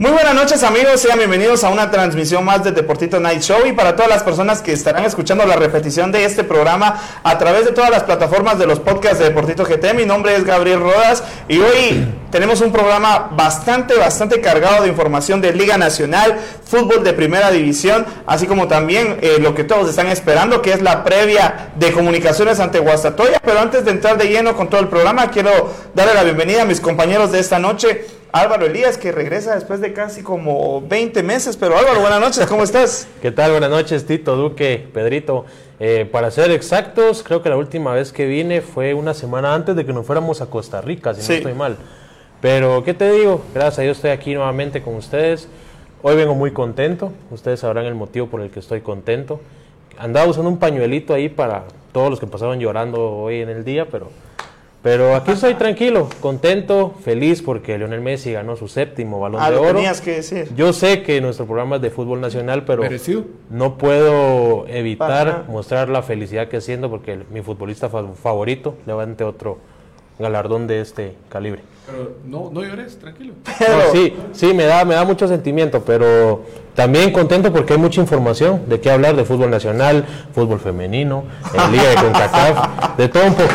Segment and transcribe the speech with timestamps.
[0.00, 3.72] Muy buenas noches amigos, sean bienvenidos a una transmisión más de Deportito Night Show y
[3.72, 7.72] para todas las personas que estarán escuchando la repetición de este programa a través de
[7.72, 11.58] todas las plataformas de los podcasts de Deportito GT, mi nombre es Gabriel Rodas y
[11.58, 17.50] hoy tenemos un programa bastante, bastante cargado de información de Liga Nacional, fútbol de primera
[17.50, 21.92] división, así como también eh, lo que todos están esperando, que es la previa de
[21.92, 23.38] comunicaciones ante Guastatoya.
[23.44, 26.64] Pero antes de entrar de lleno con todo el programa, quiero darle la bienvenida a
[26.64, 28.19] mis compañeros de esta noche.
[28.32, 31.56] Álvaro Elías, que regresa después de casi como 20 meses.
[31.56, 33.08] Pero Álvaro, buenas noches, ¿cómo estás?
[33.22, 33.50] ¿Qué tal?
[33.50, 35.46] Buenas noches, Tito, Duque, Pedrito.
[35.80, 39.74] Eh, para ser exactos, creo que la última vez que vine fue una semana antes
[39.74, 41.28] de que nos fuéramos a Costa Rica, si Sí.
[41.32, 41.76] no estoy mal.
[42.40, 43.42] Pero, ¿qué te digo?
[43.52, 45.48] Gracias a Dios estoy aquí nuevamente con ustedes.
[46.02, 47.12] Hoy vengo muy contento.
[47.30, 49.40] Ustedes sabrán el motivo por el que estoy contento.
[49.98, 53.86] Andaba usando un pañuelito ahí para todos los que pasaron llorando hoy en el día,
[53.90, 54.10] pero,
[54.82, 59.56] pero aquí estoy tranquilo, contento, feliz porque Lionel Messi ganó su séptimo balón Ah, de
[59.56, 59.74] lo oro.
[59.74, 60.48] tenías que decir.
[60.56, 63.24] Yo sé que nuestro programa es de fútbol nacional, pero Merecido.
[63.50, 69.22] no puedo evitar mostrar la felicidad que siento porque el- mi futbolista fa- favorito levante
[69.24, 69.58] otro
[70.18, 71.62] galardón de este calibre.
[71.86, 73.34] Pero no, no llores, tranquilo.
[73.60, 76.42] No, sí, sí, me da, me da mucho sentimiento, pero
[76.74, 81.72] también contento porque hay mucha información de qué hablar de fútbol nacional, fútbol femenino, en
[81.72, 83.48] Liga de CONCACAF, de todo un poco.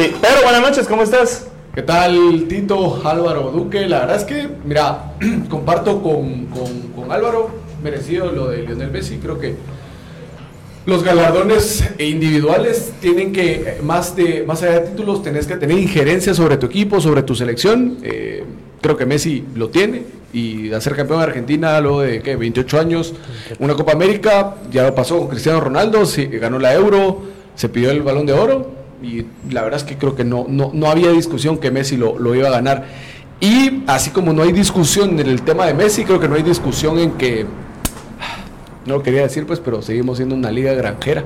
[0.00, 1.46] Sí, pero buenas noches, ¿cómo estás?
[1.74, 3.86] ¿Qué tal, Tito, Álvaro, Duque?
[3.86, 5.12] La verdad es que, mira,
[5.50, 7.50] comparto con, con- Álvaro,
[7.82, 9.18] merecido lo de Lionel Messi.
[9.18, 9.56] Creo que
[10.86, 16.32] los galardones individuales tienen que, más, de, más allá de títulos, tenés que tener injerencia
[16.32, 17.98] sobre tu equipo, sobre tu selección.
[18.02, 18.42] Eh,
[18.80, 20.04] creo que Messi lo tiene.
[20.32, 22.36] Y ser campeón de Argentina luego de ¿qué?
[22.36, 23.12] 28 años,
[23.58, 26.04] una Copa América, ya lo pasó con Cristiano Ronaldo,
[26.40, 27.20] ganó la Euro,
[27.54, 28.79] se pidió el balón de oro.
[29.02, 32.18] Y la verdad es que creo que no, no, no había discusión que Messi lo,
[32.18, 32.84] lo iba a ganar.
[33.40, 36.42] Y así como no hay discusión en el tema de Messi, creo que no hay
[36.42, 37.46] discusión en que
[38.86, 41.24] no lo quería decir, pues, pero seguimos siendo una liga granjera.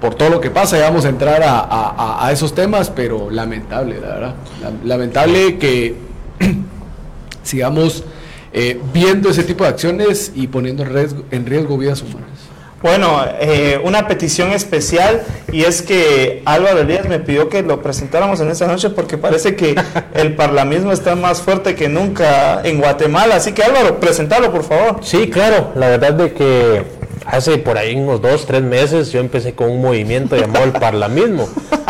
[0.00, 3.98] Por todo lo que pasa, ya vamos a entrar a, a- esos temas, pero lamentable,
[4.00, 4.34] la verdad.
[4.60, 5.94] La- Lamentable que
[7.42, 8.04] sigamos
[8.52, 12.43] eh, viendo ese tipo de acciones y poniendo en riesgo, en riesgo vidas humanas.
[12.84, 18.40] Bueno, eh, una petición especial y es que Álvaro Elías me pidió que lo presentáramos
[18.40, 19.74] en esta noche porque parece que
[20.14, 23.36] el parlamento está más fuerte que nunca en Guatemala.
[23.36, 24.98] Así que Álvaro, presentalo por favor.
[25.00, 26.82] Sí, claro, la verdad de que
[27.24, 31.48] hace por ahí unos dos, tres meses yo empecé con un movimiento llamado el Parlamismo,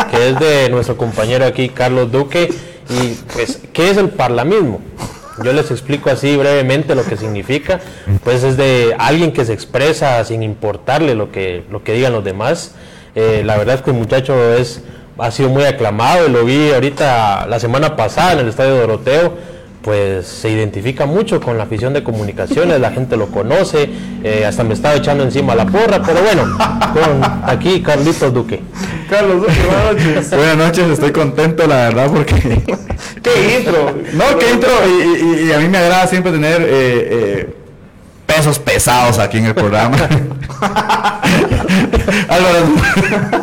[0.09, 2.53] que es de nuestro compañero aquí, Carlos Duque.
[2.89, 4.79] Y pues, ¿qué es el Parlamismo?
[5.43, 7.79] Yo les explico así brevemente lo que significa.
[8.23, 12.23] Pues es de alguien que se expresa sin importarle lo que, lo que digan los
[12.23, 12.73] demás.
[13.15, 14.83] Eh, la verdad es que el muchacho es,
[15.17, 19.54] ha sido muy aclamado lo vi ahorita la semana pasada en el Estadio Doroteo
[19.85, 23.87] pues se identifica mucho con la afición de comunicaciones, la gente lo conoce,
[24.23, 26.57] eh, hasta me estaba echando encima la porra, pero bueno,
[26.91, 28.63] con aquí Carlitos Duque.
[29.07, 30.29] Carlos, Duque, buenas noches.
[30.31, 32.33] Buenas noches, estoy contento la verdad porque...
[33.21, 33.93] ¿Qué intro?
[34.13, 37.55] No, qué intro, y, y- y a mí me agrada siempre tener eh, eh,
[38.25, 39.97] pesos pesados aquí en el programa.
[42.27, 42.65] Álvaro.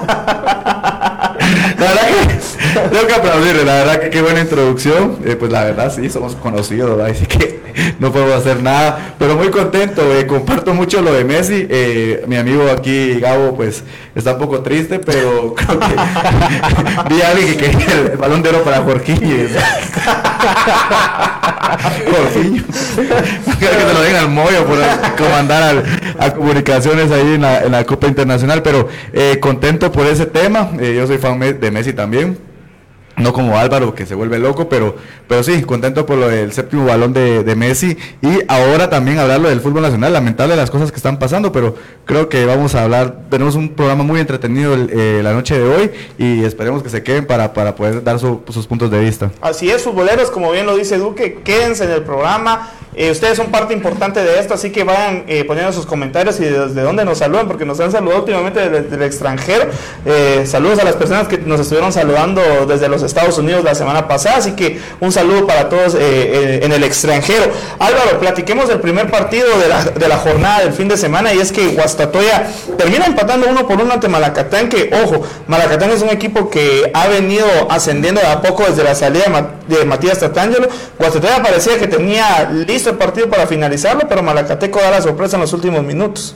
[1.79, 2.41] La verdad que
[2.93, 5.19] tengo que aplaudirle, la verdad que qué buena introducción.
[5.25, 7.61] Eh, pues la verdad sí, somos conocidos, así que
[7.99, 11.67] no puedo hacer nada, pero muy contento, eh, comparto mucho lo de Messi.
[11.69, 13.83] Eh, mi amigo aquí, Gabo, pues
[14.15, 15.95] está un poco triste, pero creo que
[17.15, 19.49] vi a alguien que quería el balón para Jorginho.
[22.11, 22.63] Jorginho.
[23.59, 24.79] Quiero que te lo den al mollo por
[25.17, 25.85] comandar al-
[26.19, 30.71] a comunicaciones ahí en la, en la Copa Internacional, pero eh, contento por ese tema.
[30.81, 32.37] Eh, yo soy fan de Messi también.
[33.17, 34.97] No como Álvaro, que se vuelve loco, pero,
[35.29, 37.97] pero sí, contento por lo del séptimo balón de, Messi.
[38.23, 40.13] Y ahora también hablarlo del fútbol nacional.
[40.15, 41.75] Lamentable las cosas que están pasando, pero
[42.07, 43.17] creo que vamos a hablar.
[43.31, 47.03] Tenemos un programa muy entretenido el- eh, la noche de hoy y esperemos que se
[47.03, 49.31] queden para, para poder dar su- sus puntos de vista.
[49.43, 52.71] Así es, futboleros, como bien lo dice Duque, quédense en el programa.
[52.95, 56.45] Eh, ustedes son parte importante de esto, así que vayan eh, poniendo sus comentarios y
[56.45, 59.65] desde dónde nos saludan, porque nos han saludado últimamente del, extranjero.
[60.05, 64.09] Eh, saludos a las personas que nos estuvieron saludando desde los Estados Unidos la semana
[64.09, 67.45] pasada, así que un saludo para todos en el extranjero.
[67.79, 71.39] Álvaro, platiquemos del primer partido de la, de la jornada del fin de semana y
[71.39, 72.47] es que Guastatoya
[72.77, 77.09] termina empatando uno por uno ante Malacatán, que ojo, Malacatán es un equipo que ha
[77.09, 79.25] venido ascendiendo de a poco desde la salida
[79.69, 80.69] de, Matías Tatangelo.
[80.99, 85.43] Guastatoya parecía que tenía listo el partido para finalizarlo, pero Malacateco da la sorpresa en
[85.43, 86.35] los últimos minutos.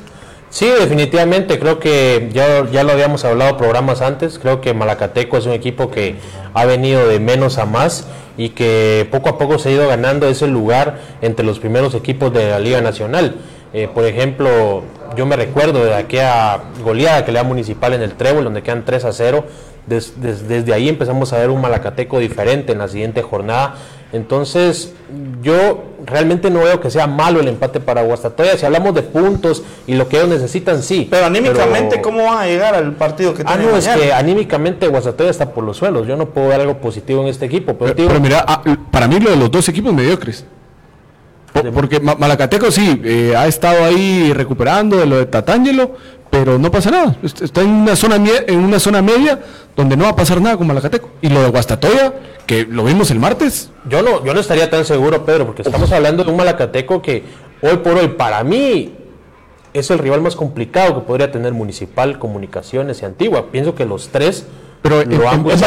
[0.56, 5.44] Sí, definitivamente, creo que ya, ya lo habíamos hablado programas antes, creo que Malacateco es
[5.44, 6.14] un equipo que
[6.55, 8.06] ha venido de menos a más
[8.38, 12.32] y que poco a poco se ha ido ganando ese lugar entre los primeros equipos
[12.32, 13.35] de la Liga Nacional.
[13.75, 14.82] Eh, por ejemplo,
[15.17, 18.85] yo me recuerdo de aquella goleada que le da Municipal en el Trébol, donde quedan
[18.85, 19.44] 3 a 0.
[19.87, 23.76] desde ahí empezamos a ver un Malacateco diferente en la siguiente jornada.
[24.12, 24.94] Entonces,
[25.43, 28.56] yo realmente no veo que sea malo el empate para Guastatoya.
[28.56, 31.09] Si hablamos de puntos y lo que ellos necesitan, sí.
[31.11, 35.31] Pero anímicamente, ¿cómo van a llegar al partido que Ah, no, es que anímicamente Guastatoya
[35.31, 36.06] está por los suelos.
[36.06, 37.75] Yo no puedo ver algo positivo en este equipo.
[37.75, 40.44] Pero, mira, ah, para mí lo de los dos equipos mediocres.
[41.73, 45.94] Porque Malacateco sí, eh, ha estado ahí recuperando de lo de Tatangelo,
[46.31, 47.17] pero no pasa nada.
[47.23, 49.41] Está en una zona en una zona media
[49.75, 51.11] donde no va a pasar nada con Malacateco.
[51.20, 52.14] Y lo de Guastatoya,
[52.47, 53.70] que lo vimos el martes.
[53.88, 57.25] Yo no, yo no estaría tan seguro, Pedro, porque estamos hablando de un Malacateco que
[57.62, 58.94] hoy por hoy, para mí,
[59.73, 63.50] es el rival más complicado que podría tener Municipal, Comunicaciones y Antigua.
[63.50, 64.47] Pienso que los tres
[64.82, 65.62] pero lo han es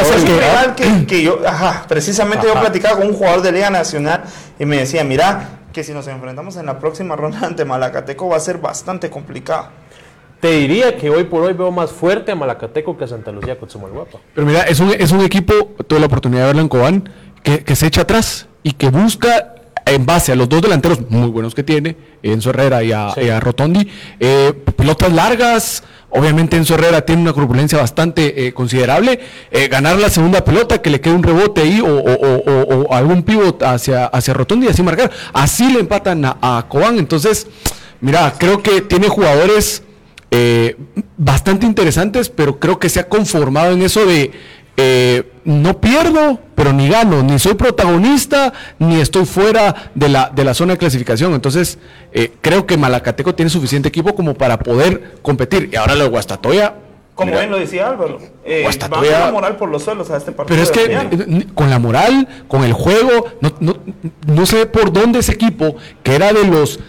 [0.75, 4.23] que, que, yo, ajá, precisamente yo platicaba con un jugador de Liga Nacional
[4.57, 8.35] y me decía, mira, que si nos enfrentamos en la próxima ronda ante Malacateco va
[8.35, 9.69] a ser bastante complicado.
[10.41, 13.55] Te diría que hoy por hoy veo más fuerte a Malacateco que a Santa Lucía
[13.55, 14.19] Guapa.
[14.35, 15.53] Pero mira, es un, es un equipo,
[15.87, 17.09] tuve la oportunidad de verlo en Cobán,
[17.43, 19.55] que, que se echa atrás y que busca
[19.91, 23.87] en base a los dos delanteros muy buenos que tiene, Enzo Herrera y a, Rotondi,
[24.19, 29.19] eh, pelotas largas, obviamente Enzo Herrera tiene una corpulencia bastante eh, considerable,
[29.51, 34.05] eh, ganar la segunda pelota, que le quede un rebote ahí o, algún pivot hacia,
[34.05, 37.47] hacia Rotondi y así marcar, así le empatan a, a Cobán, entonces,
[38.01, 39.83] mira, creo que tiene jugadores
[40.31, 40.75] eh,
[41.17, 44.31] bastante interesantes, pero creo que se ha conformado en eso de
[44.81, 50.45] eh, no pierdo, pero ni gano, ni soy protagonista, ni estoy fuera de la, de
[50.45, 51.33] la zona de clasificación.
[51.33, 51.79] Entonces,
[52.13, 55.69] eh, creo que Malacateco tiene suficiente equipo como para poder competir.
[55.73, 56.75] Y ahora lo de Guastatoya.
[57.13, 60.55] Como bien lo decía Álvaro, eh, Guastatoya, la moral por los suelos a este partido.
[60.55, 63.75] Pero es que con la moral, con el juego, no, no,
[64.27, 66.79] no sé por dónde ese equipo, que era de los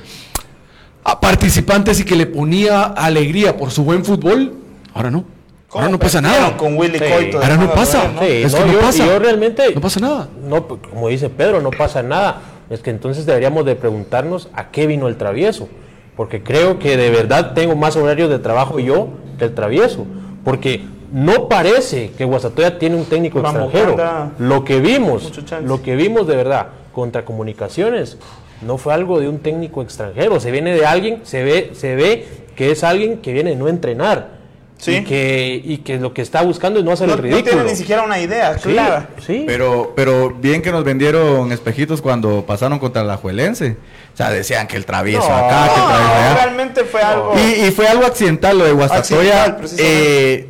[1.03, 4.55] a participantes y que le ponía alegría por su buen fútbol,
[4.95, 5.40] ahora no.
[5.73, 6.57] Ahora no pasa nada.
[6.57, 6.99] Con Willy
[7.35, 8.11] ahora no pasa.
[8.13, 9.07] no, pasa.
[9.07, 9.75] Yo realmente.
[9.75, 10.29] No pasa nada.
[10.43, 12.41] No, como dice Pedro, no pasa nada.
[12.71, 15.69] Es que entonces deberíamos de preguntarnos a qué vino el travieso.
[16.17, 19.09] Porque creo que de verdad tengo más horarios de trabajo yo
[19.39, 20.07] que el travieso.
[20.45, 23.97] Porque no parece que Guasatoya tiene un técnico extranjero.
[24.39, 25.33] Lo que vimos,
[25.63, 28.19] lo que vimos de verdad contra comunicaciones
[28.63, 32.27] no fue algo de un técnico extranjero, se viene de alguien, se ve, se ve
[32.57, 34.40] que es alguien que viene no entrenar.
[34.81, 34.97] ¿Sí?
[34.97, 37.45] Y, que, y que lo que está buscando es no hacer el ridículo.
[37.45, 39.11] No tiene ni siquiera una idea clara.
[39.25, 43.77] Sí, Pero, pero bien que nos vendieron espejitos cuando pasaron contra la Juelense.
[44.15, 46.35] O sea, decían que el travieso acá, que el travieso allá.
[46.35, 47.35] realmente fue algo...
[47.39, 49.59] Y, fue algo accidental lo de Guastatoya.
[49.77, 50.49] Eh,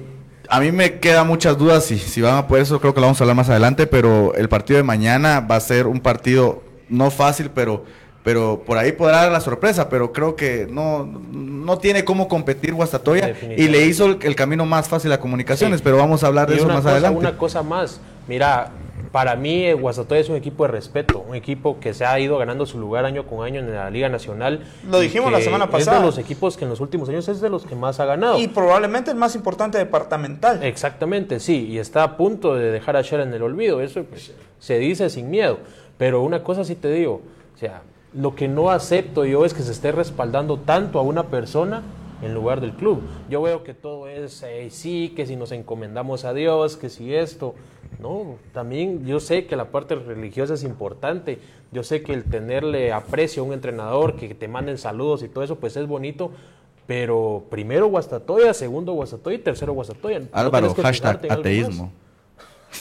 [0.49, 3.07] a mí me quedan muchas dudas y si van a por eso creo que lo
[3.07, 6.63] vamos a hablar más adelante, pero el partido de mañana va a ser un partido
[6.89, 7.85] no fácil, pero
[8.23, 12.75] pero por ahí podrá dar la sorpresa, pero creo que no, no tiene cómo competir
[12.75, 16.57] Guastatoya y le hizo el, camino más fácil a comunicaciones, pero vamos a hablar de
[16.57, 17.19] eso más adelante.
[17.19, 18.71] Una cosa más, mira,
[19.11, 22.39] para mí eh, Guastatoya es un equipo de respeto, un equipo que se ha ido
[22.39, 24.65] ganando su lugar año con año en la Liga Nacional.
[24.89, 25.97] Lo dijimos la semana pasada.
[25.97, 28.05] Es de los equipos que en los últimos años es de los que más ha
[28.05, 28.39] ganado.
[28.39, 30.63] Y probablemente el más importante departamental.
[30.63, 34.33] Exactamente, sí, y está a punto de dejar a Shera en el olvido, eso pues,
[34.59, 35.59] se dice sin miedo,
[35.99, 37.23] pero una cosa sí te digo,
[37.55, 41.25] o sea, lo que no acepto yo es que se esté respaldando tanto a una
[41.29, 41.83] persona
[42.23, 43.03] en lugar del club.
[43.29, 47.15] Yo veo que todo es eh, sí, que si nos encomendamos a Dios, que si
[47.15, 47.55] esto.
[47.99, 51.39] No, también yo sé que la parte religiosa es importante.
[51.73, 55.45] Yo sé que el tenerle aprecio a un entrenador, que te manden saludos y todo
[55.45, 56.31] eso, pues es bonito.
[56.87, 60.23] Pero primero Guastatoya, segundo Guastatoya y tercero Guastatoya.
[60.33, 61.93] Álvaro, hashtag ateísmo.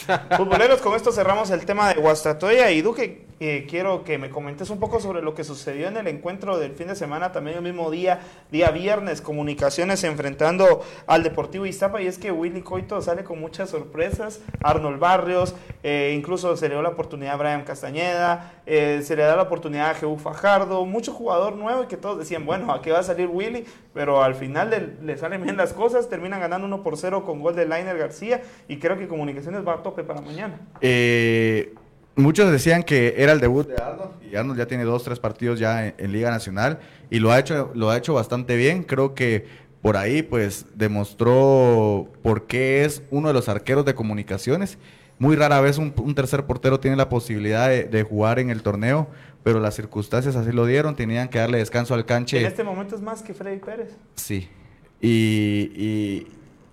[0.36, 4.68] Futboleros, con esto cerramos el tema de Guastatoya y Duque, eh, quiero que me comentes
[4.70, 7.62] un poco sobre lo que sucedió en el encuentro del fin de semana, también el
[7.62, 13.24] mismo día, día viernes, comunicaciones enfrentando al Deportivo Iztapa y es que Willy Coito sale
[13.24, 18.52] con muchas sorpresas, Arnold Barrios, eh, incluso se le dio la oportunidad a Brian Castañeda,
[18.66, 22.18] eh, se le da la oportunidad a Jehu Fajardo, mucho jugador nuevo y que todos
[22.18, 23.64] decían, bueno, ¿a qué va a salir Willy?
[23.94, 27.40] Pero al final le, le salen bien las cosas, terminan ganando 1 por 0 con
[27.40, 30.60] gol de Liner García y creo que Comunicaciones va a para mañana.
[30.80, 31.74] Eh,
[32.16, 35.58] muchos decían que era el debut de Arnold y Arnold ya tiene dos, tres partidos
[35.58, 36.78] ya en, en Liga Nacional
[37.10, 38.82] y lo ha hecho, lo ha hecho bastante bien.
[38.82, 39.46] Creo que
[39.82, 44.78] por ahí pues demostró por qué es uno de los arqueros de comunicaciones.
[45.18, 48.62] Muy rara vez un, un tercer portero tiene la posibilidad de, de jugar en el
[48.62, 49.06] torneo,
[49.42, 52.40] pero las circunstancias así lo dieron, tenían que darle descanso al canche.
[52.40, 53.96] En este momento es más que Freddy Pérez.
[54.14, 54.48] Sí.
[55.02, 56.26] Y, y,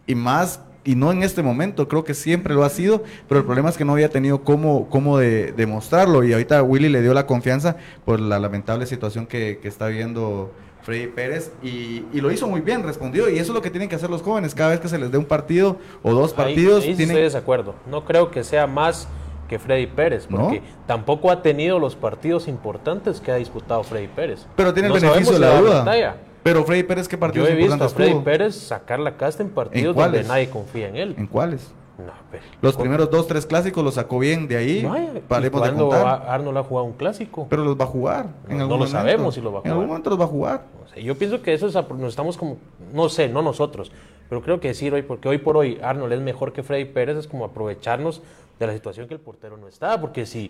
[0.05, 3.45] y más, y no en este momento, creo que siempre lo ha sido, pero el
[3.45, 6.23] problema es que no había tenido cómo, cómo de- demostrarlo.
[6.23, 7.75] Y ahorita Willy le dio la confianza
[8.05, 10.51] por la lamentable situación que, que está viendo
[10.83, 11.51] Freddy Pérez.
[11.61, 13.29] Y, y lo hizo muy bien, respondió.
[13.29, 14.55] Y eso es lo que tienen que hacer los jóvenes.
[14.55, 17.03] Cada vez que se les dé un partido o dos Ahí- partidos, ahí tienen...
[17.09, 17.75] estoy de desacuerdo.
[17.91, 19.07] No creo que sea más
[19.49, 20.37] que Freddy Pérez, ¿No?
[20.37, 24.45] porque tampoco ha tenido los partidos importantes que ha disputado Freddy Pérez.
[24.55, 25.79] Pero tiene el No beneficio de la duda.
[25.79, 26.15] batalla.
[26.47, 28.19] Pero Freddy Pérez, ¿qué Yo partidos he visto a Freddy?
[28.21, 30.21] Pérez sacar la casta en partidos cuáles?
[30.21, 31.15] donde nadie confía en él.
[31.17, 31.73] ¿En cuáles?
[31.97, 32.83] No, pero- Los ¿cómo?
[32.83, 34.83] primeros dos, tres clásicos los sacó bien de ahí.
[34.85, 36.07] Vaya, ¿y Paremos de cuándo contar.
[36.07, 37.47] a- Arnold ha jugado un clásico?
[37.49, 38.27] Pero los va a jugar.
[38.47, 38.87] No- en lo momento.
[38.91, 39.87] sabemos si los va a En algún jugar.
[39.89, 40.63] momento los va a jugar.
[40.85, 42.57] O sea, yo pienso que eso es, nos estamos como,
[42.93, 43.91] no sé, no nosotros,
[44.29, 47.17] pero creo que decir hoy, porque hoy por hoy Arnold es mejor que Freddy Pérez,
[47.17, 48.21] es como aprovecharnos
[48.57, 50.49] de la situación que el portero no está, porque si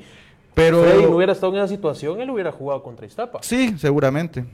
[0.54, 0.84] Pero...
[0.84, 3.40] Freddy no hubiera estado en esa situación, él hubiera jugado contra Iztapa.
[3.42, 4.46] Sí, seguramente.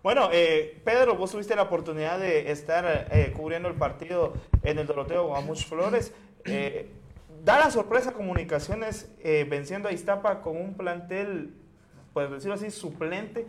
[0.00, 4.86] Bueno, eh, Pedro, vos tuviste la oportunidad de estar eh, cubriendo el partido en el
[4.86, 6.14] Doroteo Guamuch Flores.
[6.44, 6.88] Eh,
[7.44, 11.52] da la sorpresa Comunicaciones eh, venciendo a Iztapa con un plantel,
[12.12, 13.46] pues decirlo así, suplente.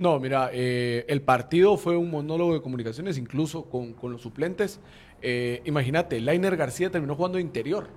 [0.00, 4.80] No, mira, el partido fue un monólogo de comunicaciones, incluso con, los suplentes.
[5.64, 7.88] Imagínate, Lainer García terminó jugando interior,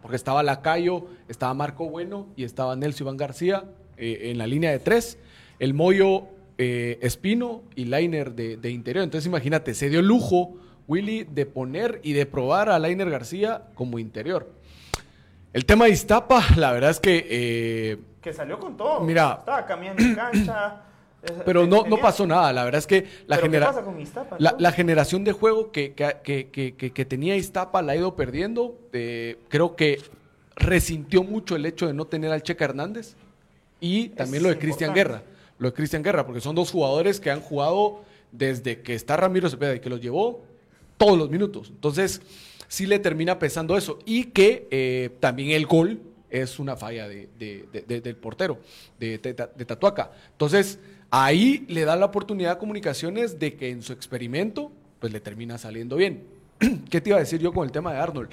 [0.00, 3.64] porque estaba Lacayo, estaba Marco Bueno y estaba Nelson Iván García
[3.96, 5.18] en la línea de tres.
[5.58, 6.28] El Moyo
[6.58, 9.04] eh, Espino y Lainer de, de interior.
[9.04, 13.62] Entonces, imagínate, se dio el lujo, Willy, de poner y de probar a Lainer García
[13.74, 14.50] como interior.
[15.52, 19.00] El tema de Iztapa, la verdad es que eh, que salió con todo.
[19.00, 19.36] Mira.
[19.40, 20.82] Estaba cambiando de cancha.
[21.44, 22.52] Pero no, no pasó nada.
[22.52, 24.56] La verdad es que la, ¿Pero qué genera- pasa con Iztapa, la, no?
[24.60, 28.78] la generación de juego que, que, que- que- tenía Iztapa la ha ido perdiendo.
[28.92, 30.00] Eh, creo que
[30.56, 33.14] resintió mucho el hecho de no tener al Checa Hernández
[33.80, 34.94] y también lo de Cristian.
[34.94, 35.22] Guerra.
[35.58, 39.48] Lo de Cristian Guerra, porque son dos jugadores que han jugado desde que está Ramiro
[39.50, 40.44] Cepeda y que los llevó
[40.96, 41.68] todos los minutos.
[41.70, 42.20] Entonces,
[42.68, 43.98] sí le termina pesando eso.
[44.04, 46.00] Y que eh, también el gol
[46.30, 48.58] es una falla de- de- de- de- del portero,
[48.98, 50.12] de Tatuaca.
[50.32, 50.78] Entonces,
[51.10, 55.56] ahí le da la oportunidad a Comunicaciones de que en su experimento, pues le termina
[55.58, 56.24] saliendo bien.
[56.90, 58.30] ¿Qué te iba a decir yo con el tema de Arnold?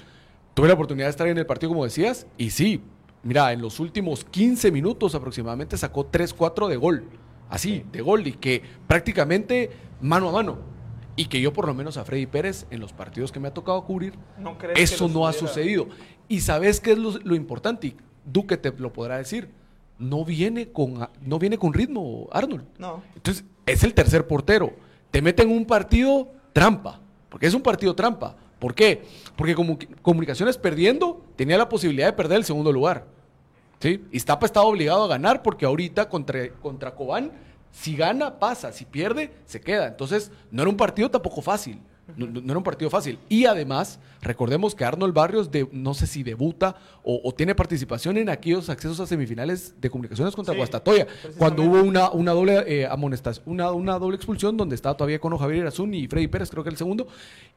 [0.54, 2.82] Tuve la oportunidad de estar en el partido, como decías, y sí,
[3.26, 7.04] mira, en los últimos 15 minutos aproximadamente sacó 3-4 de gol.
[7.50, 10.60] Así, de gol, y que prácticamente mano a mano.
[11.16, 13.54] Y que yo, por lo menos, a Freddy Pérez, en los partidos que me ha
[13.54, 15.88] tocado cubrir, ¿No crees que eso no ha sucedido.
[16.28, 19.50] Y sabes qué es lo, lo importante, y Duque te lo podrá decir.
[19.98, 22.66] No viene con, no viene con ritmo, Arnold.
[22.78, 23.02] No.
[23.16, 24.74] Entonces, es el tercer portero.
[25.12, 28.36] Te meten un partido trampa, porque es un partido trampa.
[28.60, 29.04] ¿Por qué?
[29.36, 33.06] Porque como Comunicaciones perdiendo, tenía la posibilidad de perder el segundo lugar.
[33.80, 34.04] ¿Sí?
[34.12, 37.32] Iztapa estaba obligado a ganar porque ahorita contra, contra Cobán,
[37.72, 39.88] si gana, pasa, si pierde, se queda.
[39.88, 41.80] Entonces, no era un partido tampoco fácil.
[42.16, 43.18] No, no- no era un partido fácil.
[43.28, 48.18] Y además, recordemos que Arnold Barrios, de, no sé si debuta o, o tiene participación
[48.18, 52.64] en aquellos accesos a semifinales de comunicaciones contra Sí, Guastatoya, cuando hubo una, una doble
[52.68, 56.50] eh, amonestación, una, una doble expulsión donde estaba todavía con Javier Irazún y Freddy Pérez,
[56.52, 57.08] creo que el segundo,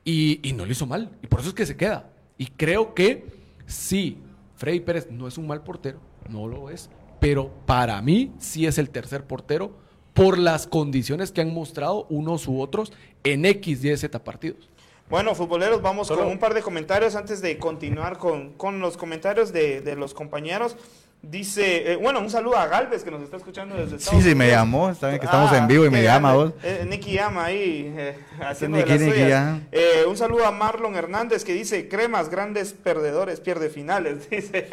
[0.02, 1.10] y, y no lo hizo mal.
[1.22, 2.08] Y por eso es que se queda.
[2.38, 3.26] Y creo que
[3.66, 4.16] sí,
[4.56, 8.78] Freddy Pérez no es un mal portero, no lo es, pero para mí sí es
[8.78, 9.72] el tercer portero
[10.14, 12.92] por las condiciones que han mostrado unos u otros
[13.24, 14.68] en X, Y, Z partidos.
[15.08, 18.96] Bueno, futboleros, vamos Solo- con un par de comentarios antes de continuar con, con los
[18.96, 20.76] comentarios de, de los compañeros.
[21.20, 24.28] Dice, eh, bueno, un saludo a Galvez que nos está escuchando desde Sí, Estados sí,
[24.36, 24.52] me Unidos.
[24.52, 24.88] llamó.
[24.90, 26.52] Está bien que estamos Ah, en vivo y me llama grande.
[26.54, 26.64] vos.
[26.64, 29.28] Eh, Nicky llama ahí, eh, haciendo Nicky, de las Nicky, suyas.
[29.28, 29.60] ya.
[29.72, 34.30] Eh, un saludo a Marlon Hernández que dice, cremas, grandes perdedores, pierde finales.
[34.30, 34.68] Dice.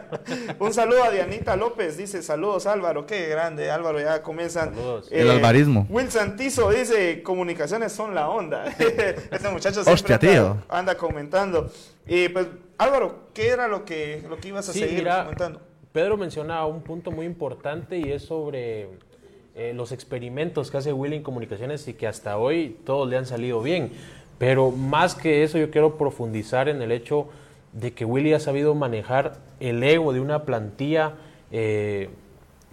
[0.60, 4.72] un saludo a Dianita López, dice, saludos Álvaro, qué grande, Álvaro, ya comienzan.
[5.10, 5.84] El alvarismo.
[5.90, 8.66] Will Santizo dice, comunicaciones son la onda.
[8.78, 11.70] Ese muchacho siempre Hostia, anda, comentando.
[12.06, 12.46] Y pues
[12.78, 15.60] Álvaro, ¿qué era lo que, lo que ibas a Sí, seguir mira, comentando?
[15.98, 18.86] Pedro menciona un punto muy importante y es sobre
[19.56, 23.26] eh, los experimentos que hace Willy en comunicaciones y que hasta hoy todos le han
[23.26, 23.90] salido bien.
[24.38, 27.26] Pero más que eso, yo quiero profundizar en el hecho
[27.72, 31.14] de que Willy ha sabido manejar el ego de una plantilla
[31.50, 32.10] eh,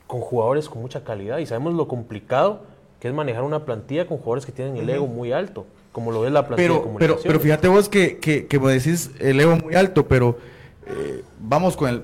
[0.06, 2.60] con jugadores con mucha calidad y sabemos lo complicado
[3.00, 6.28] que es manejar una plantilla con jugadores que tienen el ego muy alto, como lo
[6.28, 7.24] es la plantilla de Pero, comunicaciones.
[7.26, 10.38] pero fíjate vos que, que, que me decís el ego muy alto, pero
[10.86, 12.04] eh, vamos con el.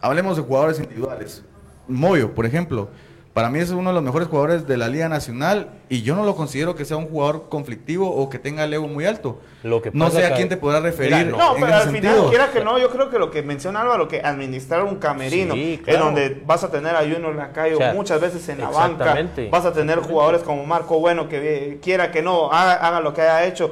[0.00, 1.44] Hablemos de jugadores individuales.
[1.88, 2.88] Moyo, por ejemplo.
[3.32, 6.24] Para mí es uno de los mejores jugadores de la Liga Nacional y yo no
[6.24, 9.40] lo considero que sea un jugador conflictivo o que tenga el ego muy alto.
[9.62, 11.26] Lo que no sé a quién te podrá referir.
[11.26, 12.28] Mira, No, en pero ese al final, sentido.
[12.28, 15.80] quiera que no, yo creo que lo que menciona Álvaro, que administrar un camerino, Sí,
[15.86, 19.16] en donde vas a tener a Junior Lacayo O sea, muchas veces en la banca,
[19.48, 23.14] vas a tener jugadores como Marco Bueno, que eh, quiera que no, haga, haga lo
[23.14, 23.70] que haya hecho,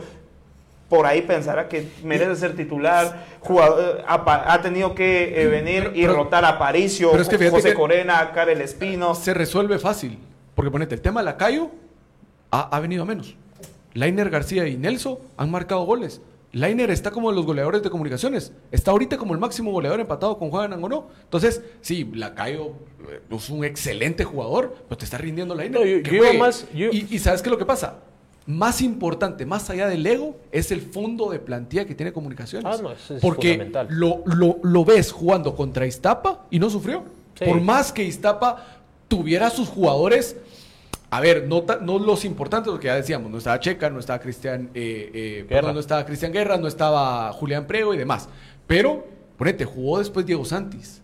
[0.88, 5.96] por ahí pensará que merece ser titular, jugador, eh, ha, tenido que eh, venir Pero-
[5.96, 9.14] y pero- rotar a Paricio, pero es que José que- Corena, Karel Espino.
[9.14, 10.18] se resuelve fácil.
[10.54, 11.70] Porque ponete, el tema Lacayo
[12.50, 13.36] ha, ha venido a menos.
[13.94, 16.20] Lainer García y Nelson han marcado goles.
[16.52, 18.52] Lainer está como de los goleadores de comunicaciones.
[18.72, 21.08] Está ahorita como el máximo goleador empatado con Juan Angonó.
[21.24, 22.68] Entonces, sí, Lacayo
[23.10, 25.78] eh, es un excelente jugador, pero te está rindiendo Lainer.
[25.80, 27.98] No, yo- yo más- yo- Y, y ¿sabes qué es lo que pasa?
[28.48, 32.64] Más importante, más allá del ego, es el fondo de plantilla que tiene comunicaciones.
[32.66, 33.88] Ah, no, eso es Porque fundamental.
[33.90, 37.04] lo, lo, lo ves jugando contra Iztapa y no sufrió.
[37.38, 37.44] Sí.
[37.44, 38.64] Por más que Iztapa
[39.06, 40.34] tuviera sus jugadores,
[41.10, 44.70] a ver, no, no los importantes, porque ya decíamos, no estaba Checa, no estaba Cristian,
[44.74, 48.30] eh, eh, perdón, no estaba Cristian Guerra, no estaba Julián Prego y demás.
[48.66, 51.02] Pero, ponete, jugó después Diego Santis,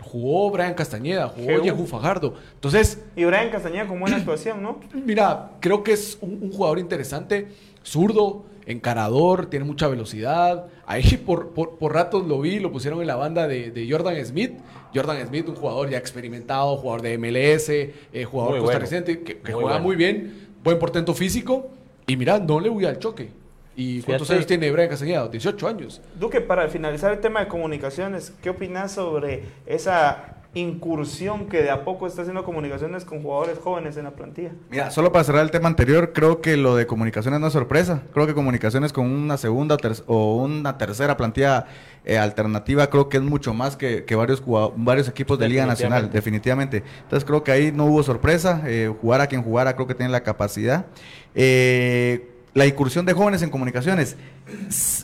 [0.00, 1.62] jugó Brian Castañeda, jugó.
[1.62, 2.34] Yehu Fajardo.
[2.54, 4.80] Entonces, Y Brian Castañeda con buena actuación, ¿no?
[4.94, 7.48] Mira, creo que es un, un jugador interesante,
[7.82, 10.66] zurdo, encarador, tiene mucha velocidad.
[10.86, 14.24] Ahí por, por, por ratos lo vi, lo pusieron en la banda de, de Jordan
[14.24, 14.52] Smith.
[14.94, 19.52] Jordan Smith, un jugador ya experimentado, jugador de MLS, eh, jugador Muy costarricense, que, que
[19.52, 19.84] Muy juega bueno.
[19.84, 21.70] muy bien, buen portento físico.
[22.06, 23.30] Y mira, no le huía al choque.
[23.76, 24.34] ¿Y cuántos Fíjate.
[24.38, 25.28] años tiene Brian Castañeda?
[25.28, 26.00] 18 años.
[26.18, 31.84] Duque, para finalizar el tema de comunicaciones, ¿qué opinas sobre esa incursión que de a
[31.84, 34.52] poco está haciendo comunicaciones con jugadores jóvenes en la plantilla?
[34.70, 38.02] Mira, solo para cerrar el tema anterior, creo que lo de comunicaciones no es sorpresa.
[38.14, 41.66] Creo que comunicaciones con una segunda o ter- o una tercera plantilla
[42.06, 44.42] eh, alternativa, creo que es mucho más que, que varios,
[44.76, 46.82] varios equipos de Liga Nacional, definitivamente.
[47.02, 48.62] Entonces creo que ahí no hubo sorpresa.
[48.64, 50.86] eh, jugar a quien jugara, creo que tiene la capacidad.
[51.34, 54.16] Eh, la incursión de jóvenes en comunicaciones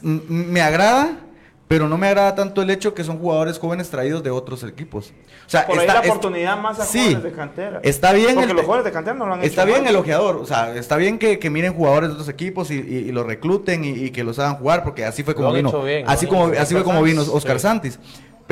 [0.03, 1.19] me agrada.
[1.69, 5.15] Pero no me agrada tanto el hecho que son jugadores jóvenes traídos de otros equipos.
[5.47, 7.81] O sea, Por ahí está- la es- oportunidad más a sí, jóvenes de cantera.
[7.83, 9.91] Está bien Porque el- los jóvenes de cantera no lo han Está hecho bien mal.
[9.95, 12.79] el ojeador, o sea, está bien que, que miren jugadores de otros equipos y, y-
[13.09, 15.83] y los recluten y, y que los hagan jugar, porque así fue como vino.
[15.83, 17.63] bien, así como así fue como Oscar vino Oscar sí.
[17.63, 17.99] Santis.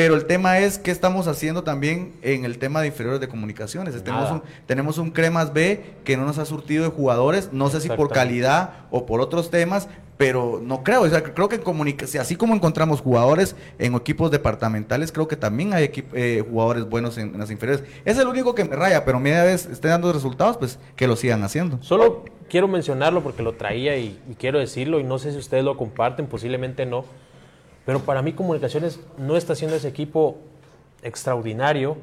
[0.01, 4.03] Pero el tema es qué estamos haciendo también en el tema de inferiores de comunicaciones.
[4.03, 7.83] Tenemos un, tenemos un Cremas B que no nos ha surtido de jugadores, no sé
[7.83, 11.03] si por calidad o por otros temas, pero no creo.
[11.03, 15.37] O sea, creo que en comunicación, así como encontramos jugadores en equipos departamentales, creo que
[15.37, 17.85] también hay eh, jugadores buenos en, en las inferiores.
[18.07, 21.15] Es el único que me raya, pero media vez esté dando resultados, pues que lo
[21.15, 21.77] sigan haciendo.
[21.83, 25.63] Solo quiero mencionarlo porque lo traía y, y quiero decirlo y no sé si ustedes
[25.63, 27.05] lo comparten, posiblemente no.
[27.87, 30.37] Pero para mí Comunicaciones no está haciendo ese equipo
[31.03, 31.97] extraordinario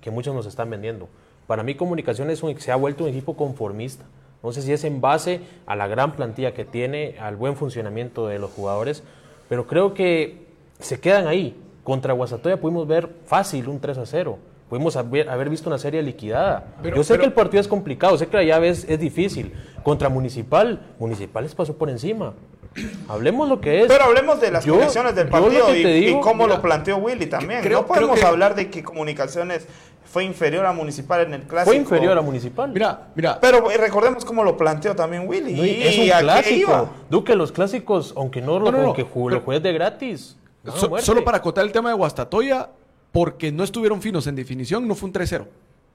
[0.00, 1.08] que muchos nos están vendiendo.
[1.46, 4.04] Para mí Comunicaciones es un- se ha vuelto un equipo conformista.
[4.42, 8.26] No sé si es en base a la gran plantilla que tiene, al buen funcionamiento
[8.26, 9.02] de los jugadores,
[9.48, 10.46] pero creo que
[10.78, 11.56] se quedan ahí.
[11.82, 14.38] Contra Guasatoya pudimos ver fácil un 3 a 0.
[14.70, 16.74] Pudimos haber, haber visto una serie liquidada.
[16.82, 18.98] Pero- Yo sé pero- que el partido es complicado, sé que la llave es, es
[18.98, 19.52] difícil.
[19.82, 22.32] Contra Municipal, Municipal les pasó por encima.
[23.08, 23.86] Hablemos lo que es.
[23.88, 27.60] Pero hablemos de las Yo- condiciones del partido y, cómo mira, lo planteó Willy también.
[27.62, 29.66] creo- no podemos creo que- hablar de que Comunicaciones
[30.04, 31.70] fue inferior a Municipal en el clásico.
[31.70, 32.70] Fue inferior a Municipal.
[32.72, 35.54] Mira, mira, Pero recordemos cómo lo planteó también Willy.
[35.54, 36.54] No, y es un clásico.
[36.70, 36.90] iba.
[37.10, 40.36] Duque, los clásicos, aunque no, lo No, no, no, aunque lo juegues de gratis.
[40.76, 42.70] So- solo para acotar el tema de Guastatoya,
[43.12, 45.46] porque no estuvieron finos en definición, no fue un 3-0.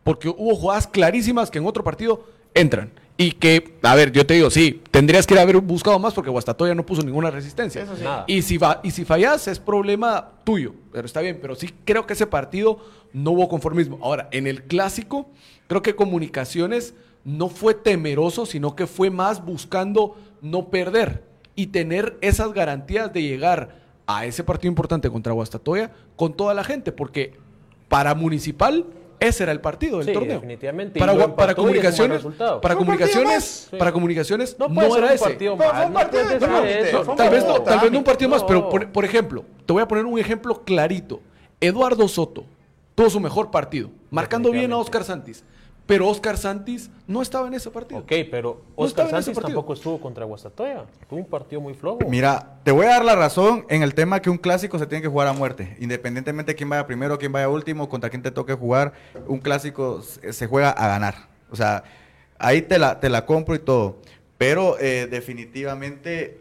[0.04, 2.92] Porque hubo jugadas clarísimas que en otro partido entran.
[3.22, 6.74] Y que, a ver, yo te digo, sí, tendrías que haber buscado más porque Guastatoya
[6.74, 7.84] no puso ninguna resistencia.
[7.84, 8.04] Eso sí.
[8.06, 8.24] Nada.
[8.28, 12.08] Y si, va, y si fallas es problema tuyo, pero está bien, pero sí creo
[12.08, 12.80] que ese partido
[13.12, 14.00] no hubo conformismo.
[14.02, 15.30] Ahora, en el clásico,
[15.68, 16.94] creo que Comunicaciones
[17.26, 23.22] no fue temeroso, sino que fue más buscando no perder y tener esas garantías de
[23.22, 27.34] llegar a ese partido importante contra Guastatoya con toda la gente, porque
[27.90, 28.86] para Municipal
[29.20, 30.36] ese era el partido del Sí, torneo.
[30.36, 31.14] definitivamente, Para,
[31.56, 32.22] comunicaciones,
[32.62, 35.24] para comunicaciones, para comunicaciones No no, puede ser era un ese.
[35.24, 35.78] partido Pero más.
[35.78, 37.16] fue un no eso.
[37.16, 38.48] Tal vez, no, tal vez no un partido más, No.
[38.48, 41.22] pero por, por ejemplo, te voy a poner un ejemplo clarito.
[41.62, 42.46] Eduardo Soto
[42.96, 45.44] tuvo su mejor partido, marcando bien a Oscar Santis.
[45.90, 48.02] Pero Oscar Santis no estaba en ese partido.
[48.02, 49.42] Ok, pero Oscar partido.
[49.42, 50.86] tampoco estuvo contra Guastatoya.
[51.10, 52.02] Tuvo un partido muy flojo.
[52.08, 55.02] Mira, te voy a dar la razón en el tema que un clásico se tiene
[55.02, 55.76] que jugar a muerte.
[55.80, 58.94] Independientemente de quién vaya primero, quién vaya último, contra quién te toque jugar,
[59.26, 61.16] un clásico se juega a ganar.
[61.50, 61.84] O sea,
[62.38, 63.98] ahí te la, te la compro y todo.
[64.38, 66.38] Pero eh, definitivamente,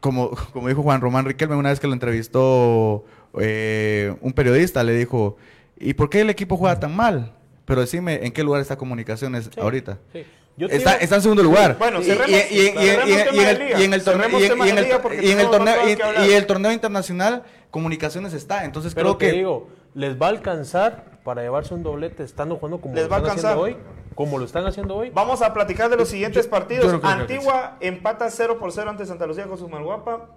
[0.00, 3.04] como, como dijo Juan Román Riquelme una vez que lo entrevistó
[3.38, 5.36] eh, un periodista, le dijo,
[5.78, 7.34] ¿y por qué el equipo juega tan mal?
[7.64, 9.98] Pero decime, ¿en qué lugar está Comunicaciones Sí, ahorita?
[10.12, 10.24] sí.
[10.56, 11.76] Yo te Está, en segundo lugar.
[11.78, 12.70] Bueno, Y- cerremos- y- y- y- y-
[14.00, 19.08] cerremos y- tema y en el- torneo y el- torneo internacional comunicaciones está entonces Pero
[19.08, 22.94] creo te que digo, les va a alcanzar para llevarse un doblete estando jugando como
[22.94, 23.76] Les lo va a están haciendo hoy.
[24.14, 25.10] Como lo están haciendo hoy.
[25.10, 26.84] Vamos a platicar de los siguientes partidos.
[26.84, 30.28] yo no Antigua empata 0 por 0 ante Santa Lucía con su Malguapa.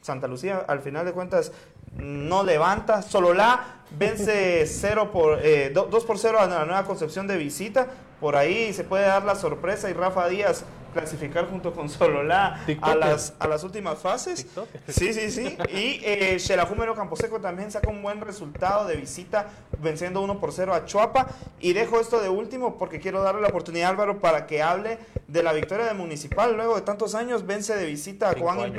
[0.00, 1.52] Santa Lucía, al final de cuentas,
[1.96, 3.02] no levanta.
[3.02, 7.88] Sololá vence 0 por, eh, 2 por 0 a la Nueva Concepción de visita.
[8.20, 12.94] Por ahí se puede dar la sorpresa y Rafa Díaz clasificar junto con Sololá a
[12.94, 14.46] las, a las últimas fases.
[14.88, 15.56] Sí, sí, sí.
[15.70, 19.48] Y eh, Xelajúmero Camposeco también saca un buen resultado de visita,
[19.80, 21.28] venciendo 1 por 0 a Chuapa.
[21.60, 24.98] Y dejo esto de último porque quiero darle la oportunidad a Álvaro para que hable
[25.26, 26.56] de la victoria de Municipal.
[26.56, 28.76] Luego de tantos años, vence de visita a Juan años.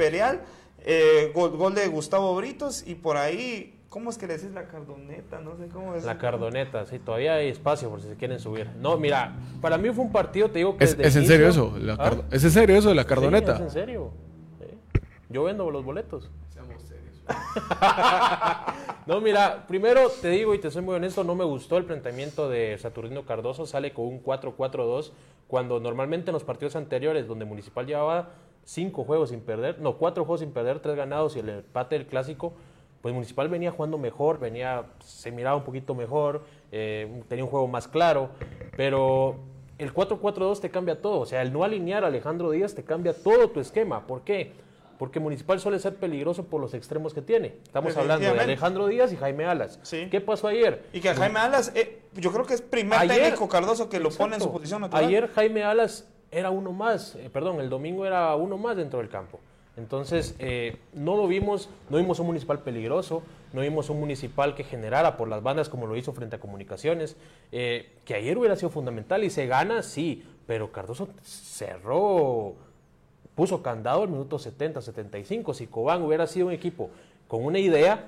[0.85, 2.83] Eh, gol, gol de Gustavo Britos.
[2.87, 5.39] Y por ahí, ¿cómo es que le decís la cardoneta?
[5.39, 6.03] No sé cómo es.
[6.05, 8.67] La cardoneta, sí, todavía hay espacio por si se quieren subir.
[8.77, 11.73] No, mira, para mí fue un partido, te digo que ¿Es, es en serio eso?
[11.79, 12.11] La ¿Ah?
[12.31, 13.55] ¿Es en serio eso de la Sí, cardoneta?
[13.55, 14.11] es en serio.
[14.59, 14.99] Sí.
[15.29, 16.29] Yo vendo los boletos.
[19.05, 22.49] no, mira, primero te digo y te soy muy honesto, no me gustó el planteamiento
[22.49, 25.11] de Saturnino Cardoso, sale con un 4-4-2,
[25.47, 28.29] cuando normalmente en los partidos anteriores, donde Municipal llevaba
[28.69, 32.05] cinco juegos sin perder, no, cuatro juegos sin perder, tres ganados y el empate del
[32.05, 32.53] clásico,
[33.01, 37.67] pues Municipal venía jugando mejor, venía, se miraba un poquito mejor, eh, tenía un juego
[37.67, 38.29] más claro,
[38.77, 39.37] pero
[39.79, 43.13] el 4-4-2 te cambia todo, o sea, el no alinear a Alejandro Díaz te cambia
[43.13, 44.51] todo tu esquema, ¿por qué?
[44.99, 47.55] Porque Municipal suele ser peligroso por los extremos que tiene.
[47.63, 48.37] Estamos hablando de.
[48.37, 49.79] Alejandro Díaz y Jaime Alas.
[49.81, 50.09] Sí.
[50.11, 50.83] ¿Qué pasó ayer?
[50.91, 54.09] Y que Jaime Alas, eh, yo creo que es primer Ayer- técnico Cardoso que lo
[54.09, 55.05] pone en su posición natural.
[55.05, 59.09] Ayer Jaime Alas era uno más, eh, perdón, el domingo era uno más dentro del
[59.09, 59.39] campo.
[59.77, 64.63] Entonces, eh, no lo vimos, no vimos un municipal peligroso, no vimos un municipal que
[64.63, 67.15] generara por las bandas como lo hizo frente a Comunicaciones,
[67.51, 72.55] eh, que ayer hubiera sido fundamental y se gana, sí, pero Cardoso cerró,
[73.35, 75.53] puso candado al minuto 70, 75.
[75.53, 76.89] Si Cobán hubiera sido un equipo
[77.29, 78.07] con una idea,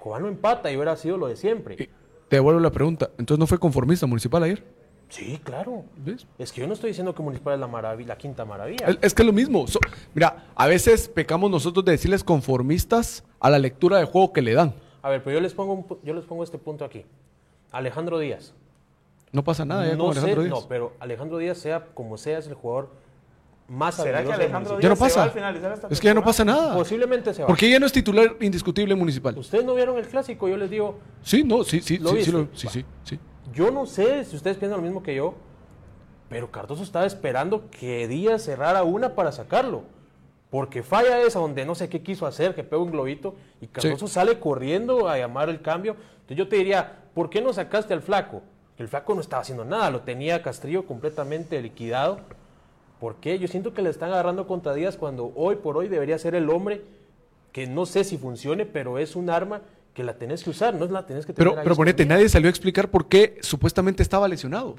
[0.00, 1.76] Cobán no empata y hubiera sido lo de siempre.
[1.76, 3.10] Te devuelvo la pregunta.
[3.18, 4.62] ¿Entonces no fue conformista municipal ayer?
[5.10, 5.84] Sí, claro.
[5.96, 6.26] ¿Ves?
[6.38, 8.86] Es que yo no estoy diciendo que Municipal es la, maravi- la quinta maravilla.
[8.86, 9.66] Es, es que es lo mismo.
[9.66, 9.80] So-
[10.14, 14.54] mira, a veces pecamos nosotros de decirles conformistas a la lectura de juego que le
[14.54, 14.72] dan.
[15.02, 17.04] A ver, pero yo les pongo, un pu- yo les pongo este punto aquí.
[17.72, 18.54] Alejandro Díaz.
[19.32, 20.60] No pasa nada ya no con sé, Alejandro Díaz.
[20.62, 22.90] no, pero Alejandro Díaz, sea como sea, es el jugador
[23.68, 24.80] más ¿Será que Alejandro municipio.
[24.80, 25.22] Ya no Díaz se va pasa.
[25.24, 26.74] al finalizar esta Es que ya no pasa nada.
[26.74, 27.46] Posiblemente se va.
[27.48, 29.36] Porque ya no es titular indiscutible municipal.
[29.38, 32.18] Ustedes no vieron el clásico, yo les digo, Sí, no, sí, sí, ¿Lo sí, sí,
[32.18, 32.32] viste?
[32.32, 33.18] lo- sí, sí, sí.
[33.52, 35.34] Yo no sé si ustedes piensan lo mismo que yo,
[36.28, 39.82] pero Cardoso estaba esperando que Díaz cerrara una para sacarlo.
[40.50, 44.08] Porque falla esa donde no sé qué quiso hacer, que pega un globito y Cardoso
[44.08, 45.96] sale corriendo a llamar el cambio.
[46.12, 48.42] Entonces yo te diría, ¿por qué no sacaste al flaco?
[48.76, 52.20] El flaco no estaba haciendo nada, lo tenía Castrillo completamente liquidado.
[52.98, 53.38] ¿Por qué?
[53.38, 56.50] Yo siento que le están agarrando contra Díaz cuando hoy por hoy debería ser el
[56.50, 56.82] hombre
[57.52, 59.62] que no sé si funcione, pero es un arma
[59.94, 62.28] que la tenés que usar, no la tenés que tener Pero, ahí pero ponete, nadie
[62.28, 64.76] salió a explicar por qué supuestamente estaba lesionado.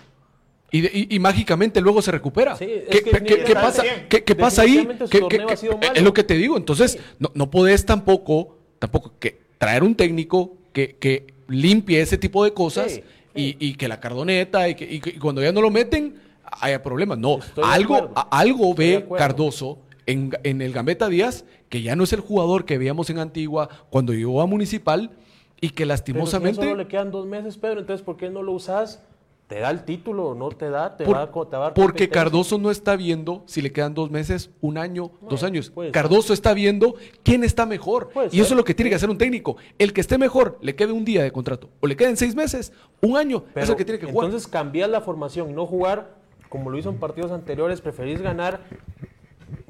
[0.73, 2.55] Y, y- y mágicamente luego se recupera.
[2.55, 4.77] Sí, es ¿Qué, que qué- qué- pasa, qué- qué pasa ahí?
[4.77, 5.97] Definitivamente su ¿Qué- torneo qué- ha sido qué- malo.
[5.99, 6.55] es lo que te digo.
[6.55, 6.99] Entonces, Sí.
[7.19, 12.53] no, no podés tampoco, tampoco que traer un técnico que, que limpie ese tipo de
[12.53, 13.03] cosas Sí,
[13.35, 16.15] y, y que la cardoneta y que cuando ya no lo meten,
[16.61, 17.17] haya problemas.
[17.17, 19.05] No, Estoy algo, algo ve.
[19.17, 23.19] Cardoso en, en el Gambetta Díaz, que ya no es el jugador que veíamos en
[23.19, 25.11] Antigua cuando llegó a Municipal
[25.59, 26.61] y que Pero si lastimosamente...
[26.61, 29.03] solo le quedan dos meses, Pedro, entonces ¿por qué no lo usas?
[29.47, 30.33] ¿Te da el título?
[30.33, 30.95] ¿No te da?
[30.95, 32.07] ¿Te Por- va, a te va a dar porque?
[32.07, 35.73] Cardoso no está viendo si le quedan dos meses, un año, dos años.
[35.75, 35.91] ser.
[35.91, 38.11] Cardoso está viendo quién está mejor.
[38.13, 39.57] Puede y eso es lo que tiene que hacer un técnico.
[39.77, 41.69] El que esté mejor, le quede un día de contrato.
[41.81, 43.43] O le queden seis meses, un año.
[43.53, 44.27] Pero es el que tiene que jugar.
[44.27, 46.15] Entonces cambiar la formación y no jugar
[46.47, 47.81] como lo hizo en partidos anteriores.
[47.81, 48.61] Preferís ganar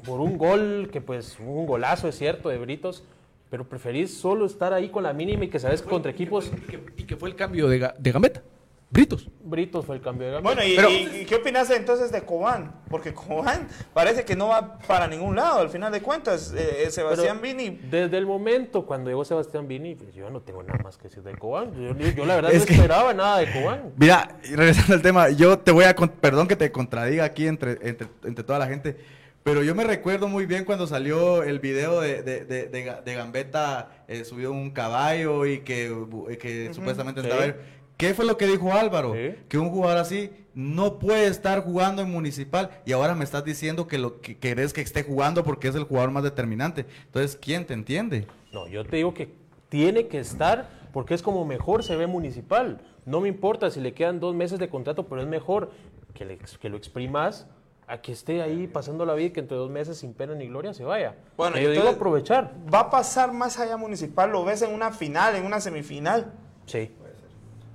[0.04, 3.04] por un gol, que pues un golazo es cierto, de Britos,
[3.50, 6.50] pero preferís solo estar ahí con la mínima y que sabes que contra equipos...
[6.56, 8.42] y, que, y que fue el cambio de, Ga- de Gambetta.
[8.88, 9.26] Britos.
[9.42, 10.52] Britos fue el cambio de cambio.
[10.54, 12.74] Bueno, ¿y, Pero- y- y qué opinas entonces de Cobán?
[12.90, 16.52] Porque Cobán parece que no va para ningún lado, al final de cuentas.
[16.54, 17.70] Eh, eh, Sebastián Vini.
[17.90, 21.22] Desde el momento cuando llegó Sebastián Vini, pues, yo no tengo nada más que decir
[21.22, 21.72] de Cobán.
[21.74, 23.92] Yo, yo- yo la verdad Es no que- esperaba nada de Cobán.
[23.96, 27.78] Mira, regresando al tema, yo te voy a, con- perdón que te contradiga aquí entre,
[27.88, 28.98] entre, entre toda la gente,
[29.42, 33.02] pero yo me recuerdo muy bien cuando salió el video de, de, de, de Ga-
[33.02, 37.28] de Gambetta eh, subió un caballo y que, bu- eh, que supuestamente Sí.
[37.28, 37.54] estaba...
[37.96, 39.14] ¿Qué fue lo que dijo Álvaro?
[39.14, 39.36] Sí.
[39.48, 43.86] Que un jugador así no puede estar jugando en Municipal y ahora me estás diciendo
[43.86, 46.86] que lo que querés que esté jugando porque es el jugador más determinante.
[47.06, 48.26] Entonces, ¿quién te entiende?
[48.52, 49.28] No, yo te digo que
[49.68, 52.80] tiene que estar porque es como mejor se ve municipal.
[53.06, 55.70] No me importa si le quedan dos meses de contrato, pero es mejor
[56.14, 57.46] que, le- que lo exprimas
[57.92, 60.46] a que esté ahí pasando la vida y que entre dos meses sin pena ni
[60.46, 61.14] gloria se vaya.
[61.36, 62.54] Bueno, yo digo aprovechar.
[62.72, 64.30] ¿Va a pasar más allá municipal?
[64.32, 66.32] ¿Lo ves en una final, en una semifinal?
[66.64, 66.90] Sí.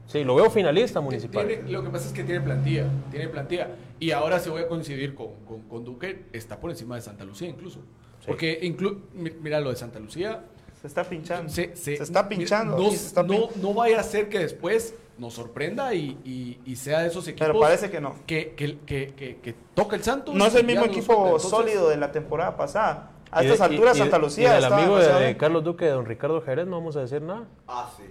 [0.07, 1.45] Sí, lo veo finalista municipal.
[1.45, 3.67] Tiene- lo que pasa es que tiene plantilla, tiene plantilla.
[3.99, 7.23] Y ahora sí voy a coincidir con, con, con Duque, está por encima de Santa
[7.23, 7.81] Lucía incluso.
[8.25, 10.41] Porque inclu- mira lo de Santa Lucía,
[10.87, 11.49] Se está pinchando.
[11.51, 12.77] se, se- está pinchando.
[12.77, 16.17] No, y se está pin- no, no vaya a ser que después nos sorprenda y,
[16.23, 18.15] y- y sea de esos equipos Pero parece que no.
[18.25, 20.33] que, que, que, que- que toca el Santos.
[20.33, 21.25] No es el mismo equipo.
[21.25, 23.11] Entonces, sólido de la temporada pasada.
[23.31, 25.35] A de- estas alturas, y- Santa Lucía está amigo de.
[25.37, 27.43] Carlos Duque, de don Ricardo Jerez, no vamos a decir nada.
[27.67, 28.03] Ah, sí.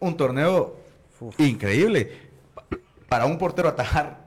[0.00, 0.76] Un torneo
[1.38, 2.12] increíble.
[2.54, 2.64] Pa-
[3.08, 4.20] Para un portero atajar,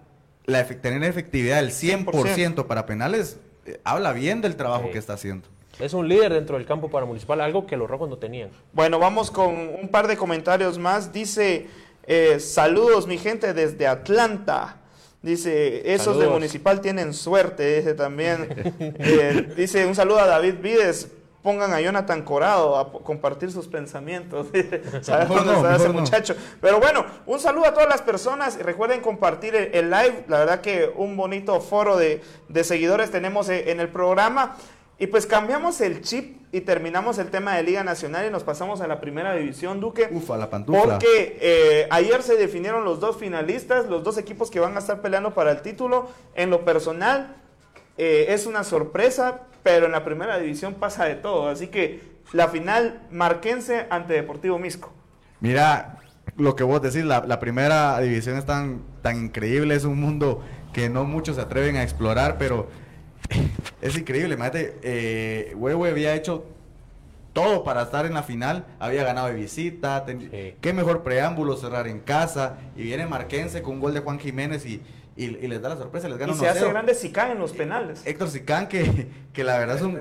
[0.45, 4.91] la tener efectividad del 100% para penales, eh, habla bien del trabajo Sí.
[4.91, 5.47] que está haciendo.
[5.79, 8.49] Es un líder dentro del campo para municipal, algo que los rojos no tenían.
[8.71, 11.11] Bueno, vamos con un par de comentarios más.
[11.11, 11.67] Dice,
[12.03, 14.77] eh, saludos mi gente desde Atlanta.
[15.21, 16.33] Dice, esos de Saludos.
[16.33, 18.73] Municipal tienen suerte, dice también.
[18.99, 21.09] Eh, dice, un saludo a David Vides.
[21.41, 24.47] Pongan a Jonathan Corado a compartir sus pensamientos.
[25.01, 25.93] ¿Sabes dónde no, está ese no.
[25.93, 26.35] muchacho?
[26.59, 28.57] Pero bueno, un saludo a todas las personas.
[28.59, 30.25] y Recuerden compartir el, el live.
[30.27, 34.57] La verdad que un bonito foro de, de seguidores tenemos eh, en el programa.
[34.97, 38.79] Y pues cambiamos el chip y terminamos el tema de Liga Nacional y nos pasamos
[38.79, 40.07] a la primera división, Duque.
[40.09, 40.99] Ufa, la pantufla.
[40.99, 45.01] Porque eh, ayer se definieron los dos finalistas, los dos equipos que van a estar
[45.01, 46.09] peleando para el título.
[46.33, 47.35] En lo personal,
[47.97, 51.49] eh, es una sorpresa, pero en la primera división pasa de todo.
[51.49, 54.93] Así que la final marquense ante Deportivo Misco.
[55.41, 55.97] Mira,
[56.37, 60.41] lo que vos decís, la, la primera división es tan, tan increíble, es un mundo
[60.71, 62.67] que no muchos se atreven a explorar, pero
[63.81, 64.35] es increíble.
[64.35, 66.45] Imagínate, eh, Huehue había hecho
[67.33, 70.53] todo para estar en la final, había ganado de visita, ten- Sí.
[70.61, 74.65] qué mejor preámbulo cerrar en casa, y viene Marquense con un gol de Juan Jiménez
[74.65, 74.81] y,
[75.17, 76.69] y, y les da la sorpresa, les gana Y se hace 1-0.
[76.69, 78.01] grande Sicán en los penales.
[78.05, 79.99] Héctor Sicán, que, que la verdad es un...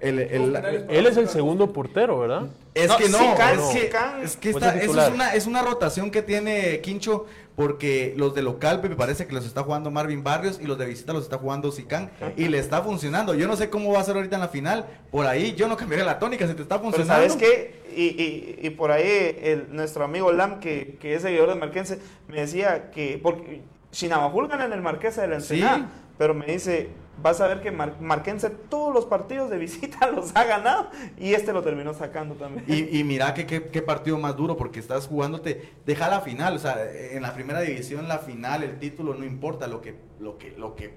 [0.00, 2.46] el- el- Él es el segundo portero, ¿verdad?
[2.74, 4.22] Es No, que no, Sicán, es, que, Sicán.
[4.22, 5.08] es que Pues esta- es eso titular.
[5.08, 9.32] es una, es una rotación que tiene Quincho porque los de local me parece que
[9.34, 12.58] los está jugando Marvin Barrios y los de visita los está jugando Sicán y le
[12.58, 13.34] está funcionando.
[13.34, 14.86] Yo no sé cómo va a ser ahorita en la final.
[15.12, 17.28] Por ahí yo no cambiaría la tónica si te está Pero funcionando.
[17.28, 17.84] ¿sabes qué?
[17.94, 21.98] Y, y- y por ahí el- nuestro amigo Lam, que, que es seguidor de Marquense,
[22.28, 23.20] me decía que...
[23.22, 23.60] Porque
[23.94, 25.84] Chinabajul gana en el Marquesa de la Ensenada, Sí.
[26.18, 26.88] pero me dice,
[27.22, 31.34] vas a ver que Mar- Marquense todos los partidos de visita los ha ganado y
[31.34, 32.64] este lo terminó sacando también.
[32.68, 36.58] Y, y mira que qué partido más duro porque estás jugándote, deja la final, o
[36.58, 40.50] sea, en la primera división la final, el título no importa, lo que lo que
[40.58, 40.92] lo que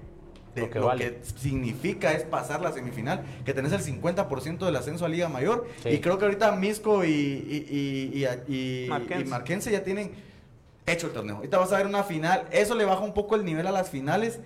[0.56, 1.18] Lo que vale.
[1.22, 5.90] significa es pasar la semifinal, que tenés el 50% del ascenso a Liga Mayor Sí.
[5.90, 9.24] y creo que ahorita Misco y y, y, y- y- Marquense.
[9.24, 10.10] y Marquense ya tienen
[10.90, 11.36] hecho el torneo.
[11.36, 13.88] Ahorita vas a ver una final, eso le baja un poco el nivel a las
[13.90, 14.40] finales.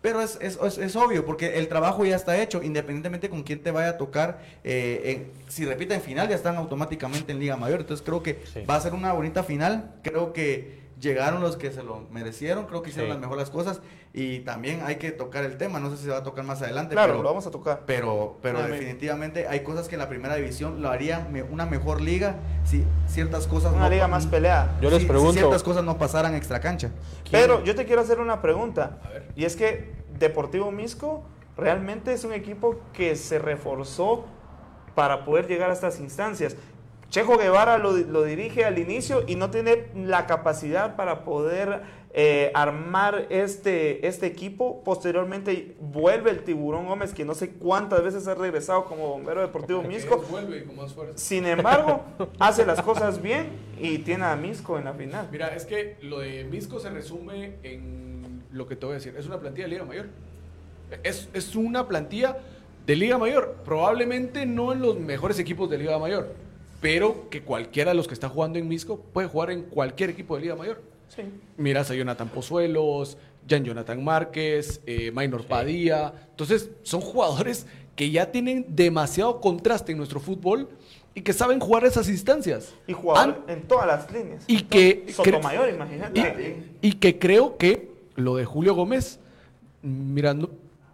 [0.00, 3.60] Pero es, es, es- es obvio, porque el trabajo ya está hecho, independientemente con quién
[3.64, 4.38] te vaya a tocar.
[4.62, 7.80] eh, en- si repita en final, ya están automáticamente en Liga Mayor.
[7.80, 8.60] Entonces creo que Sí.
[8.62, 9.96] va a ser una bonita final.
[10.04, 13.12] Creo que llegaron los que se lo merecieron, creo que hicieron Sí.
[13.12, 13.80] las mejores cosas.
[14.12, 16.60] Y también hay que tocar el tema, no sé si se va a tocar más
[16.62, 16.94] adelante.
[16.94, 17.82] claro, pero, lo vamos a tocar.
[17.86, 21.66] pero, pero me- definitivamente hay cosas que en la primera división lo harían me- una
[21.66, 24.76] mejor liga si ciertas cosas Una no liga más peleada.
[24.80, 26.90] Yo les si- si pregunto- ciertas cosas no pasaran extra cancha.
[27.30, 28.98] Pero yo te quiero hacer una pregunta.
[29.04, 29.28] A ver.
[29.36, 31.22] Y es que Deportivo Misco
[31.56, 34.24] realmente es un equipo que se reforzó
[34.94, 36.56] para poder llegar a estas instancias.
[37.10, 42.50] Chejo Guevara lo, lo dirige al inicio y no tiene la capacidad para poder eh,
[42.54, 44.82] armar este, este equipo.
[44.84, 49.82] Posteriormente vuelve el Tiburón Gómez, que no sé cuántas veces ha regresado como bombero deportivo
[49.82, 50.18] Misco.
[50.30, 51.16] Vuelve con más fuerza.
[51.16, 52.02] Sin embargo,
[52.38, 55.28] hace las cosas bien y tiene a Misco en la final.
[55.30, 59.14] Mira, es que lo de Misco se resume en lo que te voy a decir.
[59.16, 60.06] Es una plantilla de Liga Mayor.
[61.02, 62.38] Es, es una plantilla
[62.84, 63.56] de Liga Mayor.
[63.64, 66.47] Probablemente no en los mejores equipos de Liga Mayor.
[66.80, 70.36] Pero que cualquiera de los que está jugando en Misco puede jugar en cualquier equipo
[70.36, 70.80] de Liga Mayor.
[71.14, 71.22] Sí.
[71.56, 73.16] Miras a Jonathan Pozuelos,
[73.48, 76.12] Jan Jonathan Márquez, eh, Maynor Padilla.
[76.30, 80.68] Entonces, son jugadores que ya tienen demasiado contraste en nuestro fútbol
[81.14, 82.74] y que saben jugar esas instancias.
[82.86, 84.44] Y jugador An- en todas las líneas.
[84.46, 86.62] y que Sotomayor, y, imagínate.
[86.80, 89.18] y que creo que lo de Julio Gómez,
[89.82, 90.50] mira, no-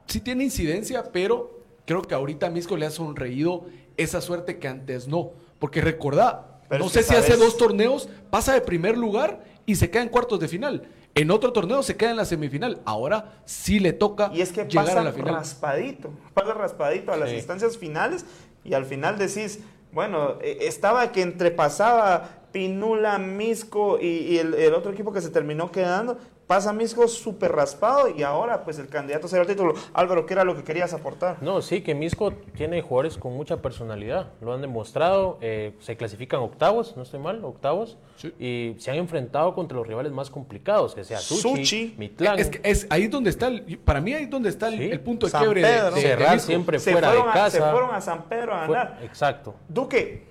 [0.07, 3.67] sí tiene incidencia, pero creo que ahorita Misco le ha sonreído
[3.99, 5.33] esa suerte que antes no.
[5.59, 9.91] Porque recordá, Pero no sé si hace dos torneos pasa de primer lugar y se
[9.91, 10.83] queda en cuartos de final.
[11.15, 12.81] En otro torneo se queda en la semifinal.
[12.85, 15.35] Ahora sí le toca Y es que llegar pasa a la final.
[15.35, 17.37] raspadito, pasa raspadito a las Sí.
[17.37, 18.27] instancias finales
[18.65, 19.61] y al final decís,
[19.93, 25.31] bueno, eh, estaba que entrepasaba Pinula, Misco y, y el, el otro equipo que se
[25.31, 29.75] terminó quedando, pasa Misco súper raspado y ahora pues el candidato será el título.
[29.95, 31.39] Álvaro, ¿qué era lo que querías aportar?
[31.41, 34.29] No, sí, que Misco tiene jugadores con mucha personalidad.
[34.41, 35.39] Lo han demostrado.
[35.41, 37.97] eh, se clasifican octavos, no estoy mal, octavos.
[38.17, 38.33] Sí.
[38.39, 41.95] Y se han enfrentado contra los rivales más complicados, que sea Suchi, Suchi.
[41.99, 42.39] Mitlán.
[42.39, 44.91] Es, que es ahí donde está, el- para mí ahí es donde está el, Sí.
[44.91, 45.91] el punto de San quiebre de- Pedro.
[45.91, 46.47] de, de Cerrar Misco.
[46.47, 47.51] siempre Se fuera de fueron, a, casa.
[47.51, 48.99] se fueron a San Pedro a Fue- ganar.
[49.03, 49.55] exacto.
[49.69, 50.27] Duque,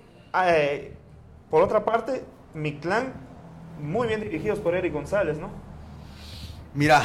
[0.46, 0.92] eh,
[1.50, 2.24] por otra parte,
[2.54, 3.12] mi clan,
[3.80, 5.50] muy bien dirigidos por Eric González, ¿no?
[6.74, 7.02] Mira,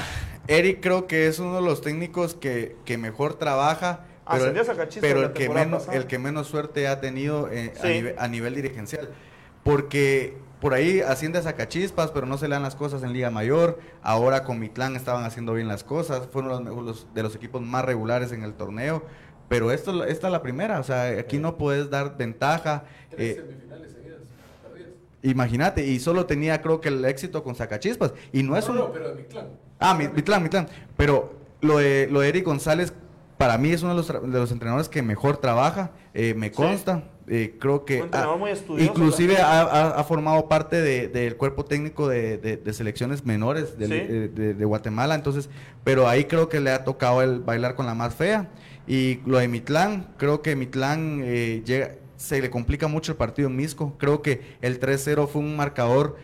[0.47, 4.65] Eric creo que es uno de los técnicos que, que mejor trabaja, pero, Ascendió a
[4.65, 5.97] Zacachispas pero la el, que menos, pasada.
[5.97, 7.87] el que menos suerte ha tenido eh, a, Sí.
[7.87, 9.09] nive- a nivel dirigencial.
[9.63, 13.31] Porque por ahí asciende a Zacachispas, pero no se le dan las cosas en Liga
[13.31, 13.79] Mayor.
[14.03, 18.31] Ahora con Mitlán estaban haciendo bien las cosas, fueron los- de los equipos más regulares
[18.31, 19.03] en el torneo.
[19.47, 22.83] Pero esto, esta es la primera, o sea, aquí no puedes dar ventaja.
[23.17, 23.43] eh,
[25.21, 28.13] Imagínate, y solo tenía creo que el éxito con Zacachispas.
[28.31, 28.79] Y no es un...
[28.93, 29.47] pero de mi clan.
[29.79, 30.67] Ah, mi, Mitlán, Mitlán.
[30.97, 32.93] Pero lo de, lo de Eric González,
[33.37, 36.51] para mí es uno de los, tra- de los entrenadores que mejor trabaja, eh, me
[36.51, 37.03] consta.
[37.31, 41.37] eh, creo que Un entrenador ha- muy inclusive ha, ha- ha formado parte de- del
[41.37, 43.95] cuerpo técnico de, de- de selecciones menores del- Sí.
[43.95, 45.15] eh, de, de Guatemala.
[45.15, 45.49] Entonces,
[45.83, 48.49] pero ahí creo que le ha tocado el bailar con la más fea.
[48.87, 53.47] Y lo de Mitlán, creo que Mitlán eh, llega, se le complica mucho el partido
[53.47, 53.93] en Misco.
[53.97, 56.17] Creo que el 3-0 fue un marcador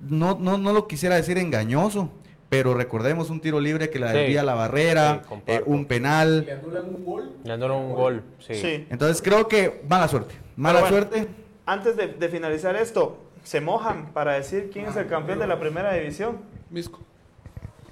[0.00, 2.10] no, no, no lo quisiera decir engañoso,
[2.50, 4.18] pero recordemos un tiro libre que la Sí.
[4.18, 6.44] desvía la barrera, Sí, eh, un penal.
[6.44, 7.32] Le anulan un gol.
[7.44, 8.22] Le anularon un gol.
[8.40, 8.54] Sí.
[8.56, 8.86] Sí.
[8.90, 10.34] Entonces creo que mala suerte.
[10.56, 11.28] Mala bueno, suerte.
[11.64, 15.58] Antes de, de finalizar esto, se mojan para decir quién es el campeón de la
[15.60, 16.38] primera división.
[16.70, 16.98] Misco.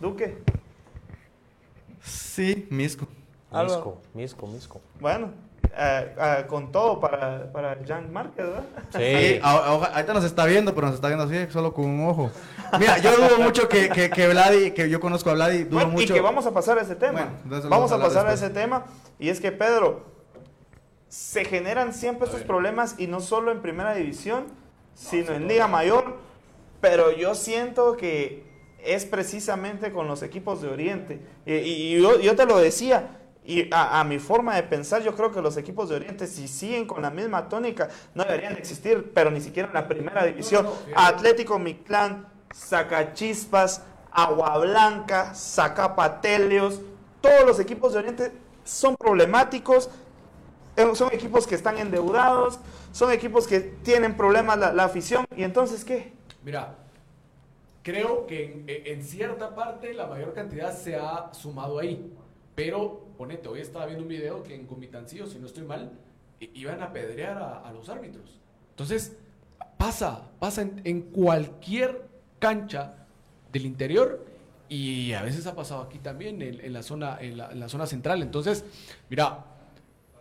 [0.01, 0.37] Duque.
[2.03, 3.07] Sí, Misco.
[3.53, 4.81] Misco, Misco, Misco.
[5.01, 5.31] Bueno,
[5.75, 8.65] eh, eh, con todo para, para Jan Márquez, ¿verdad?
[8.93, 9.41] Sí, Sí.
[9.43, 12.31] a- a- ahorita nos está viendo, pero nos está viendo así, solo con un ojo.
[12.79, 15.91] Mira, yo dudo mucho que, que, que Vladi, que yo conozco a Vladi, dudo Bueno,
[15.93, 16.13] mucho.
[16.13, 17.31] y que vamos a pasar a ese tema.
[17.45, 18.43] Bueno, vamos, a a pasar a después.
[18.43, 18.85] ese tema.
[19.19, 20.05] Y es que, Pedro,
[21.09, 24.45] se generan siempre estos problemas y no solo en primera división,
[24.95, 26.19] sino en Liga Mayor.
[26.81, 28.45] Pero yo siento que
[28.83, 31.21] es precisamente con los equipos de Oriente.
[31.47, 33.19] Y, y yo, yo te lo decía.
[33.45, 36.47] Y a, a mi forma de pensar, yo creo que los equipos de Oriente, si
[36.47, 40.67] siguen con la misma tónica, no deberían existir, pero ni siquiera en la primera división.
[40.95, 46.81] Atlético Mictlán, Zacachispas, Agua Blanca, Zacapatelios,
[47.21, 48.33] todos los equipos de Oriente
[48.65, 49.91] son problemáticos.
[50.77, 52.61] eh, Son equipos que están endeudados,
[52.93, 55.25] son equipos que tienen problemas la, la afición.
[55.37, 56.13] ¿Y entonces qué?
[56.45, 56.77] Mira,
[57.83, 62.13] creo que en, en cierta parte la mayor cantidad se ha sumado ahí.
[62.55, 63.02] Pero,
[63.49, 65.93] hoy estaba viendo un video que en Comitancillo, si no estoy mal,
[66.41, 68.41] iban a apedrear a, los árbitros.
[68.71, 69.17] Entonces,
[69.77, 72.03] pasa, pasa en, cualquier
[72.39, 72.95] cancha
[73.53, 74.25] del interior
[74.69, 77.87] y a veces ha pasado aquí también, en, la, zona, en, la, en la zona
[77.87, 78.23] central.
[78.23, 78.65] Entonces,
[79.09, 79.45] mira,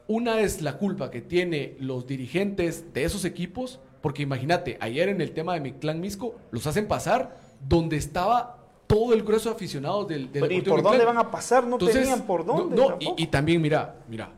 [0.07, 5.21] una es la culpa que tiene los dirigentes de esos equipos, porque imagínate, ayer en
[5.21, 7.37] el tema de mi clan Misco, los hacen pasar
[7.67, 8.60] donde estaba
[8.93, 11.65] todo el grueso de aficionados del, del Pero, ¿y por dónde van a pasar?
[11.65, 12.75] No Entonces, tenían por dónde.
[12.75, 14.31] No, no, y, y también, mira, mira.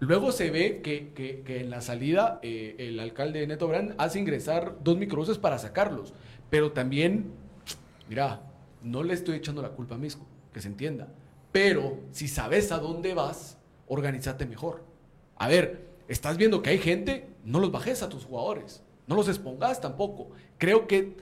[0.00, 4.18] Luego se ve que, que- que en la salida eh, el alcalde Neto Brand hace
[4.18, 6.12] ingresar dos microbuses para sacarlos.
[6.50, 7.30] Pero también,
[8.08, 8.40] mira,
[8.82, 11.08] no le estoy echando la culpa a Misco, que se entienda.
[11.52, 14.82] Pero si sabes a dónde vas, organízate mejor.
[15.36, 18.82] A ver, estás viendo que hay gente, no los bajes a tus jugadores.
[19.06, 20.30] No los expongas tampoco.
[20.58, 21.16] Creo que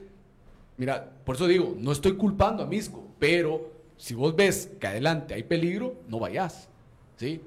[0.76, 5.34] Mira, por eso digo, no estoy culpando a Misco, pero si vos ves que adelante
[5.34, 6.68] hay peligro, no vayas.
[7.16, 7.40] ¿Sí?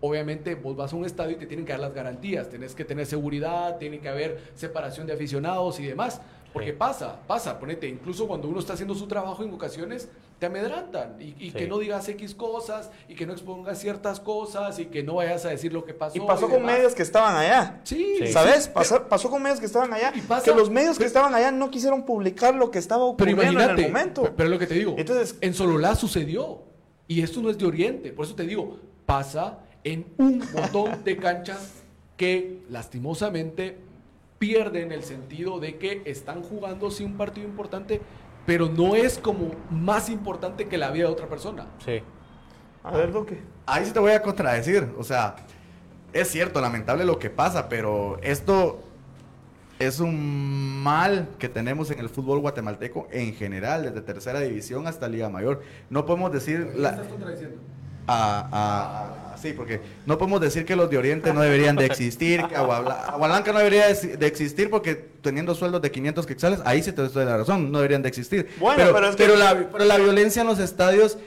[0.00, 2.84] Obviamente vos vas a un estadio y te tienen que dar las garantías, tenés que
[2.84, 6.20] tener seguridad, tiene que haber separación de aficionados y demás,
[6.52, 6.76] Porque Sí.
[6.76, 10.08] pasa, pasa, ponete, incluso cuando uno está haciendo su trabajo en ocasiones,
[10.40, 11.52] te amedrantan y, y Sí.
[11.52, 15.44] que no digas X cosas y que no expongas ciertas cosas y que no vayas
[15.44, 16.16] a decir lo que pasó.
[16.16, 16.74] Y pasó con demás.
[16.76, 17.80] medios que estaban allá.
[17.84, 18.26] Sí, Sí.
[18.28, 18.64] ¿Sabes?
[18.64, 20.12] sí, Pasó, pasó con medios que estaban allá.
[20.14, 23.02] Y pasa- que los medios que pero- estaban allá no quisieron publicar lo que estaba
[23.16, 24.22] Pero ocurriendo en el momento.
[24.22, 26.62] pe- pero es lo que te digo, Entonces- en Sololá sucedió
[27.06, 31.16] y esto no es de Oriente, por eso te digo, pasa en un montón de
[31.16, 31.74] canchas
[32.16, 33.76] que lastimosamente
[34.50, 38.00] pierden el sentido de que están jugando sí un partido importante,
[38.46, 41.66] pero no es como más importante que la vida de otra persona.
[41.84, 42.00] Sí.
[42.82, 43.38] A ver, Duque.
[43.66, 44.88] Ahí sí te voy a contradecir.
[44.98, 45.36] O sea,
[46.14, 48.80] es cierto, lamentable lo que pasa, pero esto
[49.78, 55.06] es un mal que tenemos en el fútbol guatemalteco en general, desde tercera división hasta
[55.06, 55.60] Liga Mayor.
[55.90, 56.72] No podemos decir...
[56.76, 56.98] La,
[58.06, 61.86] a, a- a- sí, porque no podemos decir que los de Oriente no deberían de
[61.86, 62.78] existir, que Agua,
[63.08, 67.02] Agua Blanca no debería de, existir porque teniendo sueldos de 500 quetzales, ahí sí te
[67.02, 68.48] doy la razón, no deberían de existir.
[68.58, 71.18] Bueno, pero es que- la, pero la violencia en los estadios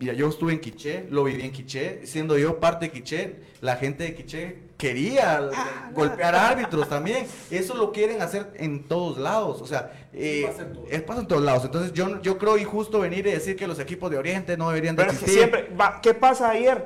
[0.00, 3.74] Mira, yo estuve en Quiché, lo viví en Quiché, siendo yo parte de Quiché, la
[3.74, 7.26] gente de Quiché quería Ah, golpear árbitros también.
[7.50, 10.86] Eso lo quieren hacer en todos lados, o sea, eh, pasa en todos.
[10.88, 11.64] es- pasa en todos lados.
[11.64, 14.94] Entonces yo, yo creo injusto venir y decir que los equipos de Oriente no deberían
[14.94, 15.50] de Pero es que existir.
[15.50, 15.74] siempre.
[15.74, 16.84] va, ¿Qué pasa ayer?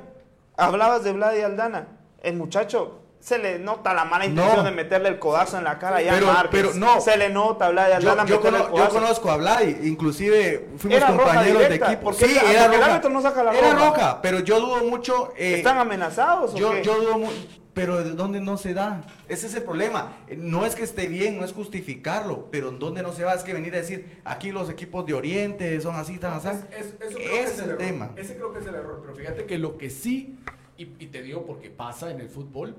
[0.57, 1.87] Hablabas de Vlad y Aldana.
[2.23, 2.99] El muchacho.
[3.21, 4.63] Se le nota la mala intención No.
[4.65, 6.51] de meterle el codazo en la cara ya Pero- a Márquez.
[6.61, 7.01] pero no.
[7.01, 10.71] Se le nota a Vlad y Yo, Aldana yo cono- yo conozco a Blay, inclusive
[10.77, 12.13] fuimos Era compañeros directa, de equipo.
[12.13, 12.85] Sí, era porque el roja.
[12.87, 13.87] árbitro no saca la Era roja.
[13.87, 15.33] roja, pero yo dudo mucho.
[15.37, 16.83] eh, ¿Están amenazados o Yo, qué?
[16.83, 17.31] yo dudo mu-
[17.75, 19.03] pero ¿de dónde no se da?
[19.29, 20.19] Ese es el problema.
[20.29, 23.35] Eh, No es que esté bien, no es justificarlo, pero ¿en dónde no se va?
[23.35, 26.49] Es que venir a decir, aquí los equipos de Oriente son así, tan así.
[26.49, 27.79] Es- es- eso creo Ese que es el error.
[27.79, 28.11] tema.
[28.17, 28.99] Ese creo que es el error.
[29.03, 30.39] Pero fíjate que lo que sí,
[30.77, 32.77] y, y te digo porque pasa en el fútbol,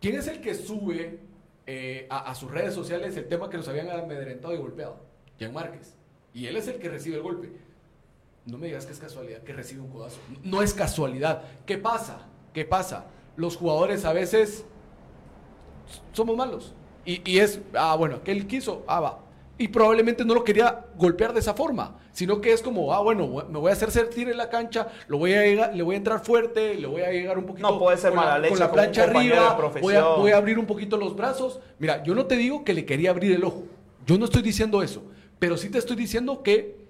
[0.00, 1.18] ¿quién es el que sube
[1.66, 4.98] eh, a, a sus redes sociales el tema que los habían amedrentado y golpeado?
[5.40, 5.94] Jan Márquez.
[6.34, 7.50] Y él es el que recibe el golpe.
[8.44, 10.18] No me digas que es casualidad que recibe un codazo.
[10.42, 11.42] No es casualidad.
[11.64, 12.26] ¿Qué pasa?
[12.52, 13.06] ¿Qué pasa?
[13.36, 14.64] Los jugadores a veces
[16.12, 16.72] somos malos.
[17.04, 19.18] Y, y es, ah, bueno, que él quiso, ah, va.
[19.58, 23.28] Y probablemente no lo quería golpear de esa forma, sino que es como, ah, bueno,
[23.48, 25.98] me voy a hacer sentir en la cancha, lo voy a llegar- le voy a
[25.98, 28.50] entrar fuerte, le voy a llegar un poquito No puede ser con la- mala leche
[28.50, 31.60] con la plancha arriba, voy a, voy a abrir un poquito los brazos.
[31.78, 33.64] Mira, yo no te digo que le quería abrir el ojo,
[34.06, 35.02] yo no estoy diciendo eso,
[35.38, 36.83] pero sí te estoy diciendo que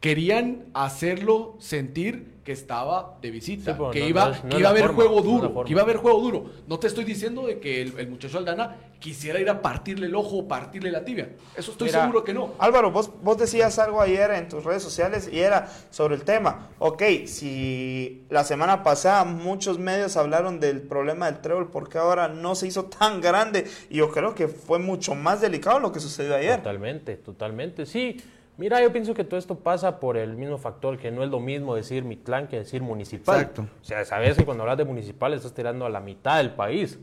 [0.00, 4.56] querían hacerlo sentir que estaba de visita, Sí, que no- iba, no es- no que
[4.56, 6.50] es iba a haber forma, juego duro, que iba a haber juego duro.
[6.66, 10.14] No te estoy diciendo de que el, el muchacho Aldana quisiera ir a partirle el
[10.14, 11.30] ojo o partirle la tibia.
[11.54, 12.54] Eso estoy Mira, seguro que no.
[12.58, 16.68] Álvaro, vos, vos decías algo ayer en tus redes sociales y era sobre el tema.
[16.78, 22.28] Ok, si la semana pasada muchos medios hablaron del problema del trébol, ¿por qué ahora
[22.28, 23.66] no se hizo tan grande?
[23.90, 26.56] Y yo creo que fue mucho más delicado lo que sucedió ayer.
[26.56, 27.84] Totalmente, totalmente.
[27.86, 28.16] Sí,
[28.60, 31.40] mira, yo pienso que todo esto pasa por el mismo factor, que no es lo
[31.40, 33.40] mismo decir Mitlán que decir municipal.
[33.40, 33.62] Exacto.
[33.62, 36.98] O sea, sabes que cuando hablas de municipal estás tirando a la mitad del país.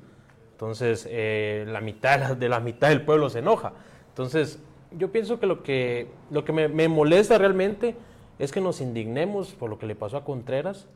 [0.51, 3.74] Entonces, eh, la mitad de la mitad del pueblo se enoja.
[4.10, 4.60] Entonces,
[4.97, 7.95] yo pienso que lo que, lo que me, me molesta realmente
[8.39, 10.88] es que nos indignemos por lo que le pasó a Contreras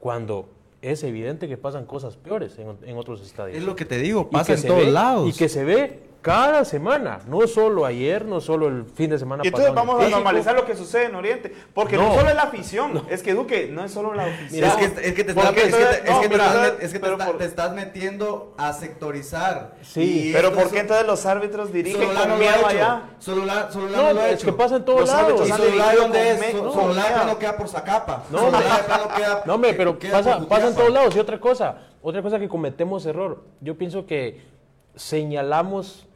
[0.00, 0.48] cuando
[0.82, 3.56] es evidente que pasan cosas peores en, en otros estadios.
[3.56, 5.28] Es lo que te digo, pasa en todos ve- lados.
[5.28, 9.44] Y que se ve cada semana, no solo ayer, no solo el fin de semana
[9.44, 10.18] Y entonces pasado en vamos a México.
[10.18, 11.54] normalizar lo que suede en Oriente.
[11.72, 12.14] Porque no, No.
[12.16, 14.50] solo es la afición, es que Duque no es solo la afición.
[14.50, 16.72] Mira, es que, es que te, estás, Porque es que te- es no, estás, entonces-
[16.72, 19.76] met- es que te pero está- por- te estás metiendo a sectorizar.
[19.82, 23.02] Sí, Pero ¿por es- qué entonces los árbitros dirigen Sololá con no miedo allá?
[23.24, 24.46] No, no lo ha es hecho.
[24.46, 25.22] que pasa en todos Los lados.
[25.26, 26.40] árbitros ¿Y han Sololá dirigido dónde con es?
[26.40, 27.24] me- So- no, mira.
[27.24, 28.24] no queda por Zacapa.
[28.32, 28.50] No,
[29.46, 31.14] No, hombre, pero queda pasa, en todos lados.
[31.14, 33.44] Y otra cosa, otra cosa que cometemos error.
[33.60, 34.40] Yo pienso que
[34.96, 36.06] señalamos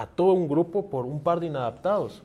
[0.00, 2.22] a todo un grupo por un par de inadaptados.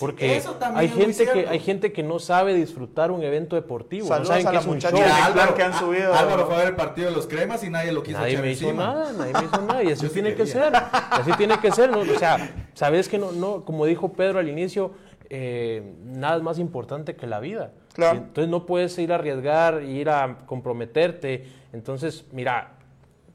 [0.00, 4.06] Porque eso hay gente que hay gente que no sabe disfrutar un evento deportivo.
[4.08, 5.24] Saludos no saben a que la es un muchacha show.
[5.26, 7.92] Álvaro, que han subido- Álvaro fue a ver el partido de los cremas y nadie
[7.92, 8.84] lo quiso Nadie echar me hizo encima.
[8.86, 11.90] nada, nadie me hizo nada, y así Yo tiene que ser, así tiene que ser,
[11.90, 12.00] ¿no?
[12.00, 14.92] o sea, sabes que no, no, como dijo Pedro al inicio,
[15.30, 17.72] eh, nada es más importante que la vida.
[17.94, 18.18] Claro.
[18.18, 21.46] Entonces no puedes ir a arriesgar, ir a comprometerte.
[21.72, 22.72] Entonces, mira,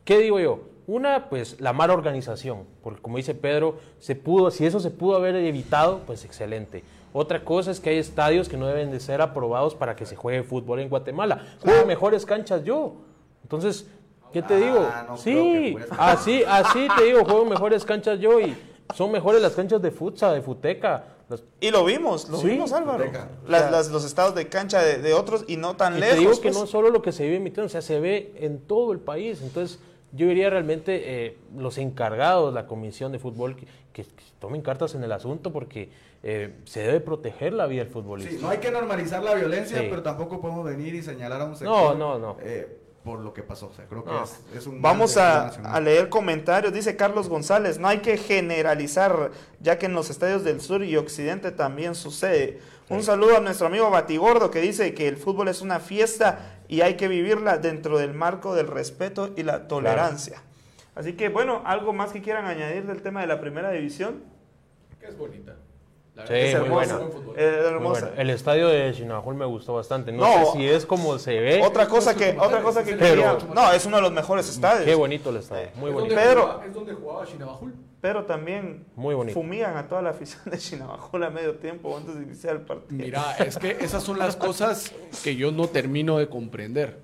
[0.03, 0.61] ¿qué digo yo?
[0.87, 5.17] Una, pues la mala organización, porque como dice Pedro, se pudo, si eso se pudo
[5.17, 6.81] haber evitado, pues excelente.
[7.11, 10.15] Otra cosa es que hay estadios que no deben de ser aprobados para que se
[10.15, 11.45] juegue fútbol en Guatemala.
[11.61, 12.93] Juego mejores canchas yo.
[13.43, 13.85] Entonces,
[14.31, 14.89] ¿qué te Ah, digo?
[15.09, 18.55] no sí, así, así te digo, juego mejores canchas yo y
[18.95, 21.03] son mejores las canchas de futsal, de futeca.
[21.27, 23.03] Las- Y lo vimos, lo Sí, vimos Álvaro.
[23.45, 26.13] Las- las- los estados de cancha de, de otros y no tan Y lejos.
[26.15, 26.55] te digo que pues.
[26.57, 29.41] no solo lo que se vive en o sea, se ve en todo el país.
[29.41, 29.79] Entonces,
[30.17, 34.93] yo diría realmente eh, los encargados, la comisión de fútbol, que, que- que tomen cartas
[34.95, 35.89] en el asunto porque
[36.23, 38.31] eh, se debe proteger la vida del futbolista.
[38.31, 39.87] Sí, no hay que normalizar la violencia, Sí.
[39.89, 42.37] pero tampoco podemos venir y señalar a un No, sector no, no.
[42.41, 43.67] eh, por lo que pasó.
[43.67, 44.23] O sea, creo que No.
[44.23, 46.73] es, es un Vamos mal de la a, a leer comentarios.
[46.73, 50.97] Dice Carlos González, no hay que generalizar, ya que en los estadios del sur y
[50.97, 52.59] occidente también sucede.
[52.89, 56.81] Un saludo a nuestro amigo Batigordo que dice que el fútbol es una fiesta y
[56.81, 60.41] hay que vivirla dentro del marco del respeto y la tolerancia.
[60.95, 64.23] Así que bueno, algo más que quieran añadir del tema de la primera división.
[65.01, 65.55] Que es bonita.
[66.25, 66.45] Sí, es.
[66.49, 66.97] Es hermosa.
[67.79, 68.07] bueno.
[68.17, 70.11] El estadio de Chinajul me gustó bastante.
[70.11, 71.61] No, No, sé si es como se ve.
[71.63, 74.11] Otra cosa es que, otra cosa es que quería, Pero- no, es uno de los
[74.11, 74.85] mejores estadios.
[74.85, 75.67] Qué bonito el estadio.
[75.75, 76.15] Muy Es bonito.
[76.15, 77.73] donde Pero- jugaba- es donde jugaba Shinabajul.
[77.99, 79.33] Pero también Muy bonito.
[79.39, 83.03] fumigan a toda la afición de Chinabajul a medio tiempo antes de iniciar el partido.
[83.03, 84.91] Mira, es que esas son las cosas
[85.23, 86.99] que yo no termino de comprender.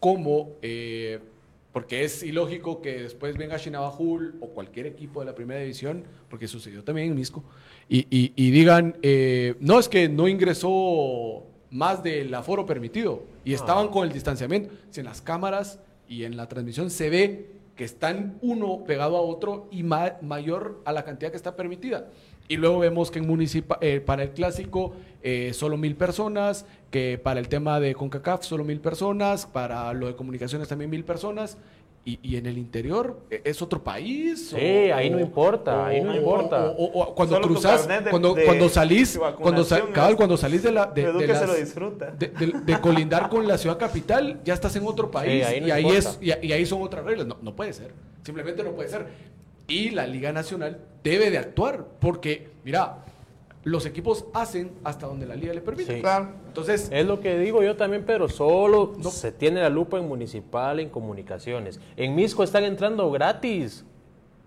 [0.00, 0.50] ¿Cómo?
[0.62, 1.20] eh,
[1.72, 6.46] porque es ilógico que después venga Shinabajul o cualquier equipo de la primera división, porque
[6.46, 7.42] sucedió también en Misco,
[7.88, 13.52] y, y- y digan, eh, no, es que no ingresó más del aforo permitido y
[13.54, 14.72] estaban con el distanciamiento.
[14.90, 19.20] Si en las cámaras y en la transmisión se ve que están uno pegado a
[19.20, 22.08] otro y ma- mayor a la cantidad que está permitida.
[22.46, 27.18] Y luego vemos que en municipa eh, para el clásico eh, solo mil personas, que
[27.20, 31.56] para el tema de CONCACAF solo mil personas, para lo de comunicaciones también mil personas.
[32.06, 34.50] Y, y en el interior eh, es otro país.
[34.50, 36.66] Sí, ahí no importa, ahí no importa.
[36.76, 40.16] O, o- o cuando Solo cruzas, de- cuando, de- cuando salís, cuando, sa- vacunación cabal,
[40.16, 42.10] cuando salís de la de, de que las- se lo disfruta.
[42.10, 45.68] de, de- de colindar con la ciudad capital, ya estás en otro país ahí no
[45.68, 47.26] y, ahí es, y, y ahí son otras reglas.
[47.26, 47.92] No, no puede ser.
[48.22, 49.06] Simplemente no puede ser.
[49.66, 52.98] Y la Liga Nacional debe de actuar porque, mira,
[53.64, 55.94] los equipos hacen hasta donde la liga le permite.
[55.96, 56.00] Sí.
[56.00, 56.28] Claro.
[56.46, 60.80] Entonces, Es lo que digo yo también, pero solo se tiene la lupa en municipal,
[60.80, 61.80] en comunicaciones.
[61.96, 63.84] En Misco están entrando gratis.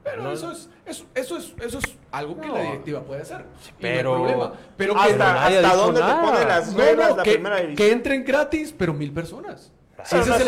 [0.04, 2.54] pero no- eso, es, eso, eso, es, eso es algo que No.
[2.54, 3.40] la directiva puede hacer.
[3.40, 4.54] No hay pero- problema.
[4.78, 6.22] Pero que, hasta hasta dónde nada.
[6.22, 7.90] te pone las No, reglas no, la que, primera que división.
[7.92, 9.64] entren gratis, pero mil personas.
[10.06, 10.48] Si Pero ese es el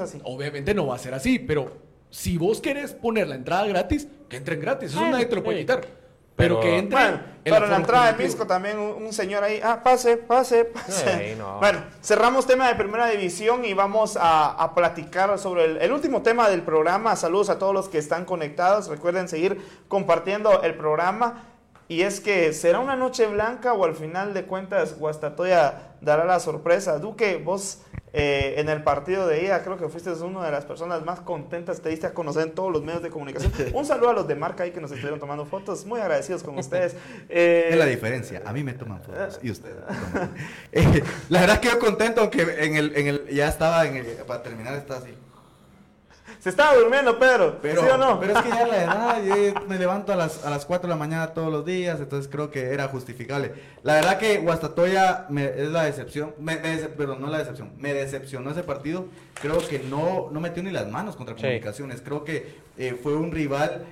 [0.00, 0.20] así.
[0.22, 1.72] Obviamente no va a ser así, pero
[2.10, 4.90] si vos querés poner la entrada gratis, que entren gratis.
[4.90, 5.62] Eso Bueno, nadie te lo puede sí.
[5.64, 5.80] quitar.
[6.36, 7.02] Pero, Pero- que entren.
[7.10, 8.24] Bueno, el pero en la entrada de.
[8.24, 11.34] Misco también un, un señor ahí, ah, pase, pase, pase.
[11.36, 11.58] No.
[11.60, 16.22] Bueno, cerramos tema de primera división y vamos a, a platicar sobre el, el último
[16.22, 17.16] tema del programa.
[17.16, 18.88] Saludos a todos los que están conectados.
[18.88, 21.44] Recuerden seguir compartiendo el programa.
[21.88, 26.40] Y es que será una noche blanca o al final de cuentas Guastatoya dará la
[26.40, 26.98] sorpresa.
[26.98, 27.80] Duque, vos
[28.12, 31.80] eh, en el partido de ida creo que fuiste una de las personas más contentas,
[31.80, 33.52] te diste a conocer en todos los medios de comunicación.
[33.74, 36.58] Un saludo a los de marca ahí que nos estuvieron tomando fotos, muy agradecidos con
[36.58, 36.94] ustedes.
[37.28, 38.42] Eh, Es la diferencia.
[38.44, 39.76] A mí me toman fotos y ustedes.
[40.74, 43.96] Eh, la verdad es que yo contento, aunque en el, en el, ya estaba en
[43.96, 45.14] el, para terminar está así.
[46.42, 48.18] Se estaba durmiendo, Pedro, Pero, ¿sí o no?
[48.18, 50.92] pero es que ya la edad, yo me levanto a las, a las 4 de
[50.92, 53.52] la mañana todos los días, entonces creo que era justificable.
[53.84, 57.70] La verdad que Guastatoya me- es la decepción, me, me decep- perdón, no la decepción,
[57.78, 59.06] me decepcionó ese partido.
[59.40, 61.42] Creo que no, no metió ni las manos contra Sí.
[61.42, 62.00] Comunicaciones.
[62.00, 63.84] Creo que eh, fue un rival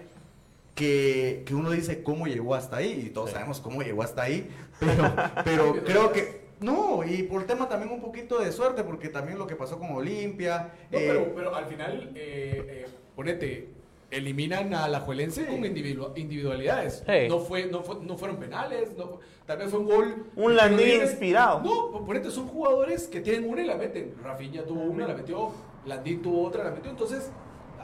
[0.75, 4.51] que, que uno dice cómo llegó hasta ahí, y todos sabemos cómo llegó hasta ahí,
[4.81, 6.41] pero, pero creo que...
[6.61, 9.91] No, y por tema también un poquito de suerte, porque también lo que pasó con
[9.93, 10.73] Olimpia.
[10.91, 12.87] No, eh, pero, pero al final, eh, eh,
[13.17, 13.71] ponete,
[14.11, 17.03] eliminan a la Juelense con individu- individualidades.
[17.07, 17.29] Sí.
[17.29, 20.27] No, fue, no, fue- no fueron penales, no, tal vez fue un gol.
[20.37, 21.61] Un Landín inspirado.
[21.61, 24.15] No, ponete, son jugadores que tienen una y la meten.
[24.23, 25.51] Rafinha tuvo una, la metió.
[25.87, 26.91] Landín tuvo otra, la metió.
[26.91, 27.31] Entonces,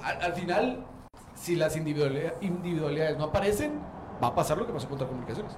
[0.03, 0.85] al, al final,
[1.35, 3.81] si las individualidad- individualidades no aparecen,
[4.23, 5.57] va a pasar lo que pasó contra Comunicaciones.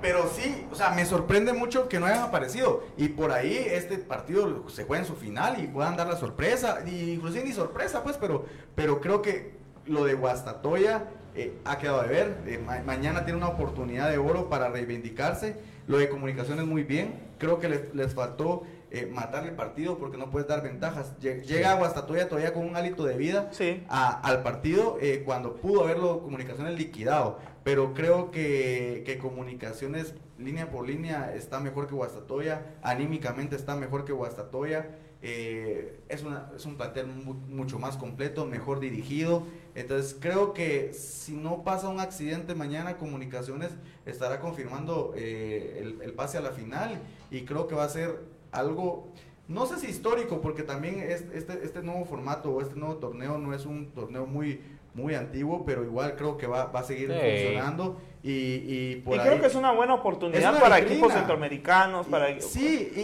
[0.00, 2.84] Pero sí, o sea, me sorprende mucho que no hayan aparecido.
[2.96, 6.78] Y por ahí este partido se juega en su final y puedan dar la sorpresa.
[6.86, 8.44] Y inclusive ni sorpresa, pues, pero,
[8.74, 9.52] pero creo que
[9.86, 12.36] lo de Guastatoya eh, ha quedado de ver.
[12.46, 15.56] Eh, ma- mañana tiene una oportunidad de oro para reivindicarse.
[15.86, 17.14] Lo de comunicaciones muy bien.
[17.38, 21.14] Creo que les, les faltó eh, matar el partido porque no puedes dar ventajas.
[21.20, 23.84] Lle- Llega Guastatoya todavía con un hálito de vida Sí.
[23.88, 27.38] a- al partido eh, cuando pudo haberlo comunicaciones liquidado.
[27.62, 34.04] Pero creo que, que comunicaciones línea por línea está mejor que Guastatoya, anímicamente está mejor
[34.04, 34.88] que Guastatoya.
[35.22, 39.42] eh, es, una, es un plantel mu- mucho más completo, mejor dirigido.
[39.74, 43.68] Entonces creo que si no pasa un accidente mañana, Comunicaciones
[44.06, 46.98] estará confirmando eh, el, el pase a la final
[47.30, 48.18] y creo que va a ser
[48.52, 49.08] algo,
[49.48, 53.38] no sé si histórico, porque también es- este, este nuevo formato o este nuevo torneo
[53.38, 54.60] no es un torneo muy,
[54.94, 57.14] muy antiguo, pero igual creo que va, va a seguir Sí.
[57.18, 60.94] funcionando y, y por y ahí- creo que es una buena oportunidad una para vitrina.
[60.96, 63.00] equipos centroamericanos, para Y- sí, y,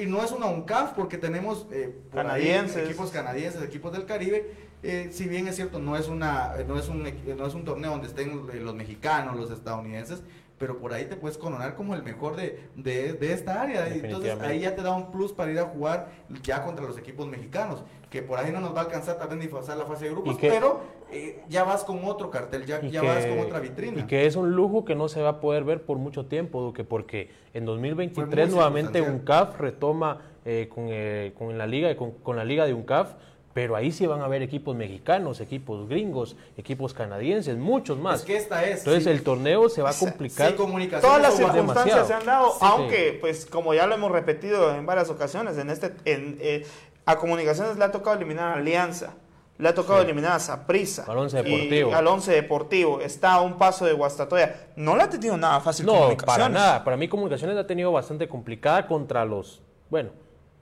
[0.00, 2.84] y- y no es una UNCAF porque tenemos eh, por ahí Canadienses.
[2.88, 4.64] equipos canadienses, equipos del Caribe.
[4.82, 7.90] eh, si bien es cierto, no es una, no es un, no es un torneo
[7.92, 10.22] donde estén los mexicanos, los estadounidenses,
[10.58, 13.86] pero por ahí te puedes coronar como el mejor de, de, de esta área.
[13.88, 16.08] Entonces ahí ya te da un plus para ir a jugar
[16.42, 19.38] ya contra los equipos mexicanos, que por ahí no nos va a alcanzar tal vez
[19.38, 20.80] ni pasar la fase de grupos, que- pero
[21.12, 24.00] eh, ya vas con otro cartel, ya, ya que- vas con otra vitrina.
[24.00, 26.60] Y que es un lujo que no se va a poder ver por mucho tiempo,
[26.62, 29.00] Duque, porque en Fue 2023 muy nuevamente.
[29.02, 33.14] UNCAF retoma eh, con, eh, con la liga con, con la liga de UNCAF,
[33.56, 38.20] pero ahí sí van a haber equipos mexicanos, equipos gringos, equipos canadienses, muchos más.
[38.20, 38.80] Es que esta es.
[38.80, 39.08] Entonces sí.
[39.08, 40.50] el torneo se va a complicar.
[40.50, 41.00] sí, comunicación.
[41.00, 42.06] Todas las circunstancias demasiado.
[42.06, 42.58] se han dado, Sí.
[42.60, 46.66] aunque, pues, como ya lo hemos repetido en varias ocasiones, en este, en, eh,
[47.06, 49.14] a Comunicaciones le ha tocado eliminar a Alianza,
[49.56, 51.94] le ha tocado eliminar a Saprissa, Al Once Deportivo.
[51.94, 54.66] al Once Deportivo, está a un paso de Guastatoya.
[54.76, 56.84] No le ha tenido nada fácil No, para nada.
[56.84, 60.10] Para mí Comunicaciones la ha tenido bastante complicada contra los, bueno,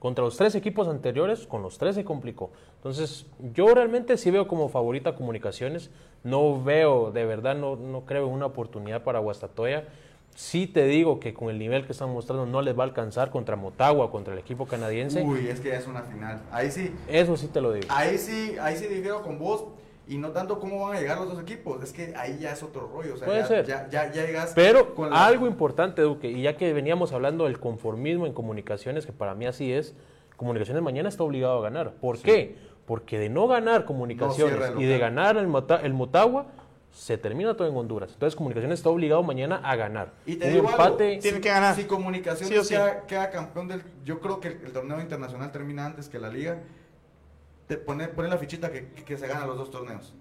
[0.05, 2.51] contra los tres equipos anteriores, con los tres se complicó.
[2.77, 3.25] Entonces,
[3.55, 5.89] yo realmente sí veo como favorita Comunicaciones.
[6.23, 9.85] No veo, de verdad, no, no creo una oportunidad para Guastatoya.
[10.35, 13.31] Sí te digo que con el nivel que están mostrando no les va a alcanzar
[13.31, 15.23] contra Motagua, contra el equipo canadiense.
[15.23, 16.43] Uy, es que es una final.
[16.53, 17.87] Ahí sí, Eso sí te lo digo.
[17.89, 19.65] ahí sí, ahí sí difiero con vos.
[20.07, 22.63] Y no tanto cómo van a llegar los dos equipos, es que ahí ya es
[22.63, 23.15] otro rollo.
[23.15, 23.67] O sea, Puede ya, ser.
[23.67, 27.45] Ya, ya, ya llegas Pero con la- algo importante, Duque, y ya que veníamos hablando
[27.45, 29.95] del conformismo en comunicaciones, que para mí así es,
[30.37, 31.93] comunicaciones mañana está obligado a ganar.
[31.95, 32.57] ¿Por qué?
[32.87, 36.47] Porque de no ganar comunicaciones y de ganar el, Mota- el Motagua,
[36.93, 38.11] se termina todo en Honduras.
[38.13, 40.13] Entonces comunicaciones está obligado mañana a ganar.
[40.27, 41.09] Y te Un digo empate.
[41.09, 41.75] algo, Tiene si- que ganar.
[41.75, 42.75] Si Comunicaciones Sí o sí.
[42.75, 43.83] Queda, queda campeón del...
[44.05, 46.59] Yo creo que el, el torneo internacional termina antes que la liga.
[47.67, 50.13] Te pone, pone la fichita que, que se gana los dos torneos.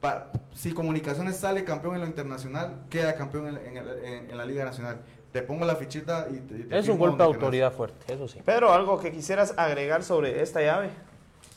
[0.00, 4.44] Pa- si Comunicaciones sale campeón en lo internacional, queda campeón en, en en- en la
[4.46, 5.00] Liga Nacional.
[5.32, 8.40] Te pongo la fichita y te, te Es un golpe de autoridad fuerte, eso sí.
[8.44, 10.88] Pero algo que quisieras agregar sobre esta llave.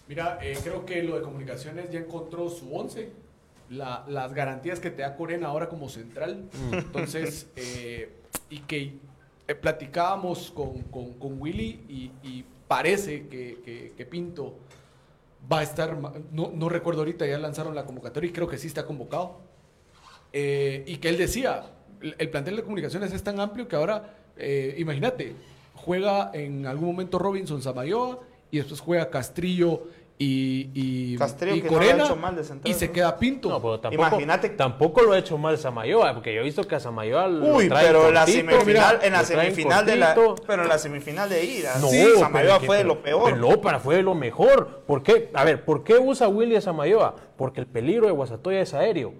[0.07, 3.11] Mira, eh, creo que lo de comunicaciones ya encontró su once.
[3.69, 6.43] La- las garantías que te da Corena ahora como central.
[6.71, 8.11] Entonces, eh,
[8.49, 8.97] y que
[9.47, 14.55] eh, platicábamos con, con- con Willy y, y parece que, que- que Pinto
[15.51, 15.97] va a estar,
[16.31, 19.41] no, no recuerdo ahorita, ya lanzaron la convocatoria y creo que sí está convocado.
[20.31, 21.63] Eh, y que él decía,
[22.01, 25.35] el, el plantel de comunicaciones es tan amplio que ahora, eh, imagínate,
[25.75, 28.19] juega en algún momento Robinson Samayoa
[28.51, 29.87] y después juega Castrillo
[30.19, 32.87] y, y, Castrillo y que no lo ha Corena hecho mal de central, y se
[32.87, 32.93] ¿no?
[32.93, 33.49] queda Pinto.
[33.49, 36.75] No, pero tampoco, Imagínate- tampoco lo ha hecho mal Samayoa, porque yo he visto que
[36.75, 40.15] a Samayoa lo Uy, traen pero la cortito, semifinal, mira, en la semifinal de la,
[40.47, 43.23] pero en la semifinal de ida, No, sí, Samayoa fue de pero- lo peor.
[43.25, 44.83] pero no, para fue de lo mejor.
[44.85, 45.29] ¿Por qué?
[45.33, 47.15] A ver, ¿por qué usa Willy a Samayoa?
[47.35, 49.13] Porque el peligro de Guasatoya es aéreo.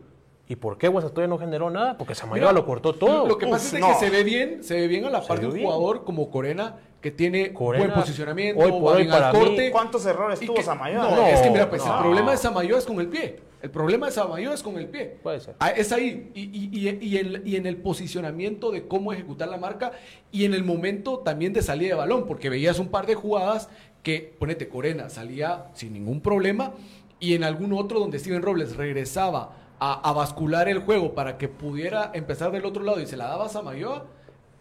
[0.48, 1.98] ¿Y por qué Guasatoya no generó nada?
[1.98, 3.26] Porque Samayoa Mira, lo cortó todo.
[3.28, 3.88] Lo que pasa Uf, es no.
[3.88, 5.66] que se ve bien, se ve bien a la Se par de un bien.
[5.66, 9.72] jugador como Corena que tiene Corena, buen posicionamiento, hoy por mí- corte.
[9.72, 11.04] ¿Cuántos errores tuvo que- Samayoa?
[11.10, 11.94] No, No, es que mira, pues no.
[11.96, 13.40] el problema de Samayoa es con el pie.
[13.62, 15.18] El problema de Samayoa es con el pie.
[15.24, 15.56] Puede ser.
[15.60, 16.32] Ah, Es ahí.
[16.36, 19.94] Y, y- y- y en, y en el posicionamiento de cómo ejecutar la marca
[20.32, 23.70] y en el momento también de salida de balón, porque veías un par de jugadas
[24.02, 26.74] que, ponete, Corena salía sin ningún problema
[27.22, 31.48] y en algún otro donde Steven Robles regresaba a, a bascular el juego para que
[31.48, 34.06] pudiera empezar del otro lado y se la daba a Samayoa.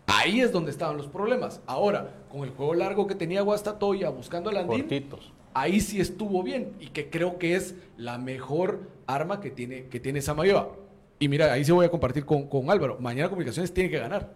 [0.06, 1.60] Ahí es donde estaban los problemas.
[1.66, 5.32] Ahora, con el juego largo que tenía Guastatoya buscando al Andín, Cortitos.
[5.54, 10.00] ahí sí estuvo bien y que creo que es la mejor arma que tiene, que
[10.00, 10.72] tiene Samayoa.
[11.18, 12.96] Y mira, ahí sí voy a compartir con, con Álvaro.
[12.98, 14.34] Mañana Comunicaciones tiene que ganar.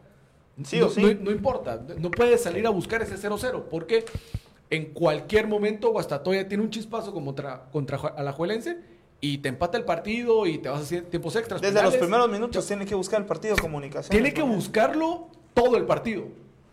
[0.63, 1.03] Sí no, o sí.
[1.03, 4.05] no- no importa, no puede salir a buscar ese 0-0 porque
[4.71, 8.79] en cualquier momento Guastatoya tiene un chispazo contra, contra Alajuelense
[9.21, 11.61] y te empata el partido y te vas a hacer tiempos extras.
[11.61, 14.11] Desde los primeros minutos tiene que buscar el partido de comunicación.
[14.11, 16.25] Tiene que buscarlo todo el partido.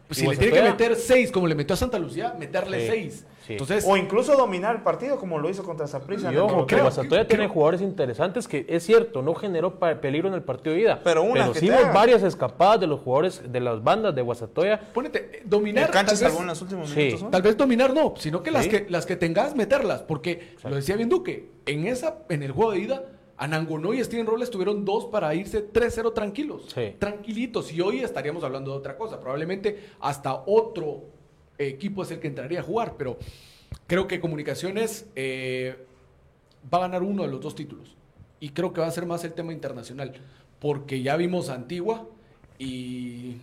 [0.07, 3.11] Pues si le tiene que meter 6 como le metió a Santa Lucía, meterle Sí,
[3.11, 3.25] 6.
[3.45, 3.53] Sí.
[3.53, 6.31] Entonces, O incluso dominar el partido como lo hizo contra Saprissa.
[6.31, 6.81] Y ojo, que europeo.
[6.83, 10.81] Guastatoya tiene creo- jugadores interesantes que es cierto, no generó peligro en el partido de
[10.81, 10.99] ida.
[11.03, 11.93] Pero una que sí te vimos haga.
[11.93, 14.79] varias escapadas de los jugadores de las bandas de Guastatoya.
[14.93, 15.91] ponete, eh, dominar.
[15.91, 16.95] Tal vez- en los últimos Sí.
[16.99, 17.23] minutos.
[17.23, 17.29] ¿no?
[17.29, 20.95] Tal vez dominar no, sino que las que las que tengas meterlas, porque lo decía
[20.95, 23.03] bien Duque, en esa en el juego de ida
[23.35, 26.95] Anangonó y Steven Robles tuvieron dos para irse 3-0 tranquilos, Sí.
[26.99, 31.05] tranquilitos y hoy estaríamos hablando de otra cosa, probablemente hasta otro
[31.57, 33.17] equipo es el que entraría a jugar, pero
[33.87, 35.85] creo que Comunicaciones eh,
[36.73, 37.95] va a ganar uno de los dos títulos
[38.39, 40.13] y creo que va a ser más el tema internacional,
[40.59, 42.07] porque ya vimos a Antigua
[42.57, 43.37] y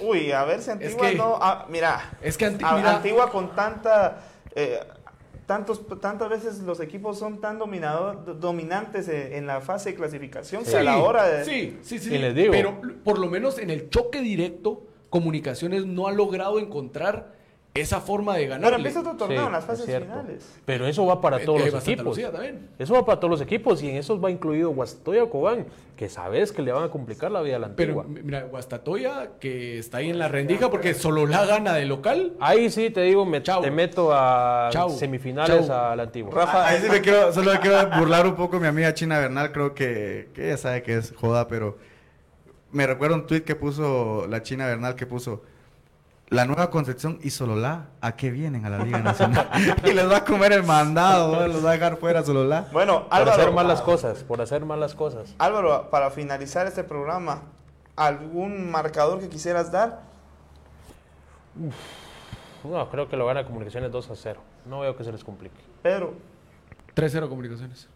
[0.00, 1.36] Uy, a ver si Antigua que- no.
[1.40, 2.16] ah, mira.
[2.22, 4.22] es que Anti- a- mira- Antigua con tanta.
[4.54, 4.78] eh,
[5.46, 10.62] tantos, tantas veces los equipos son tan dominado- dominantes en, en la fase de clasificación
[10.62, 11.44] que Sí, a la hora de...
[11.44, 12.14] Sí, sí, sí.
[12.14, 12.52] Y les digo.
[12.52, 17.34] Pero por lo menos en el choque directo, Comunicaciones no ha logrado encontrar
[17.74, 18.64] esa forma de ganar.
[18.66, 20.60] Pero empieza otro torneo Sí, en las es fases finales.
[20.66, 22.18] Pero eso va para Eh, todos eh, los equipos.
[22.78, 25.64] Eso va para todos los equipos y en esos va incluido Guastatoya Cobán,
[25.96, 28.22] que sabes que le van a complicar la vida a la Pero antigua.
[28.24, 32.34] mira, Guastatoya, que está ahí en la rendija porque solo la gana de local.
[32.40, 33.62] Ahí sí te digo, me, Chau.
[33.62, 34.90] te meto a Chau.
[34.90, 35.74] semifinales Chau.
[35.76, 36.30] a la antigua.
[36.34, 39.18] Rafa, Ah, Ahí sí me quiero, solo quiero burlar un poco a mi amiga China
[39.18, 41.78] Bernal, creo que, que ella sabe que es joda, pero
[42.70, 45.42] me recuerdo un tweet que puso la China Bernal que puso
[46.32, 49.50] la nueva Concepción y Sololá, ¿a qué vienen a la Liga Nacional?
[49.84, 51.46] y les va a comer el mandado, ¿no?
[51.46, 52.68] los va a dejar fuera Sololá.
[52.72, 55.34] Bueno, por Álvaro, hacer malas cosas, por hacer malas cosas.
[55.38, 57.42] Álvaro, para finalizar este programa,
[57.96, 60.00] ¿algún marcador que quisieras dar?
[62.64, 64.40] No, creo que lo gana Comunicaciones 2 a 0.
[64.64, 65.60] No veo que se les complique.
[65.82, 66.14] Pedro,
[66.96, 67.88] 3-0 Comunicaciones.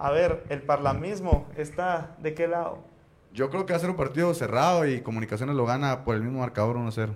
[0.00, 2.78] a ver, el parlamismo está de qué lado?
[3.32, 6.22] Yo creo que va a ser un partido cerrado y Comunicaciones lo gana por el
[6.22, 7.14] mismo marcador 1-0.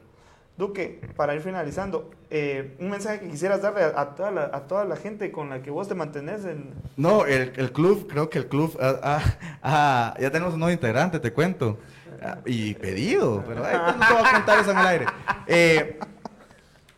[0.56, 4.84] Duque, para ir finalizando, eh, un mensaje que quisieras darle a, toda la, a toda
[4.86, 6.70] la gente con la que vos te mantenés en...
[6.96, 9.22] No, el, el club, creo que el club, ah, ah,
[9.62, 11.78] ah, ya tenemos un nuevo integrante, te cuento.
[12.22, 15.06] Ah, y pedido, pero ay, no te voy a contar eso en el aire.
[15.46, 15.98] Eh,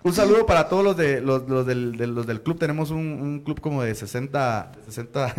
[0.04, 2.58] un saludo para todos los, de, los, los del, de- los del club.
[2.60, 5.34] Tenemos un, un club como de 60, de 60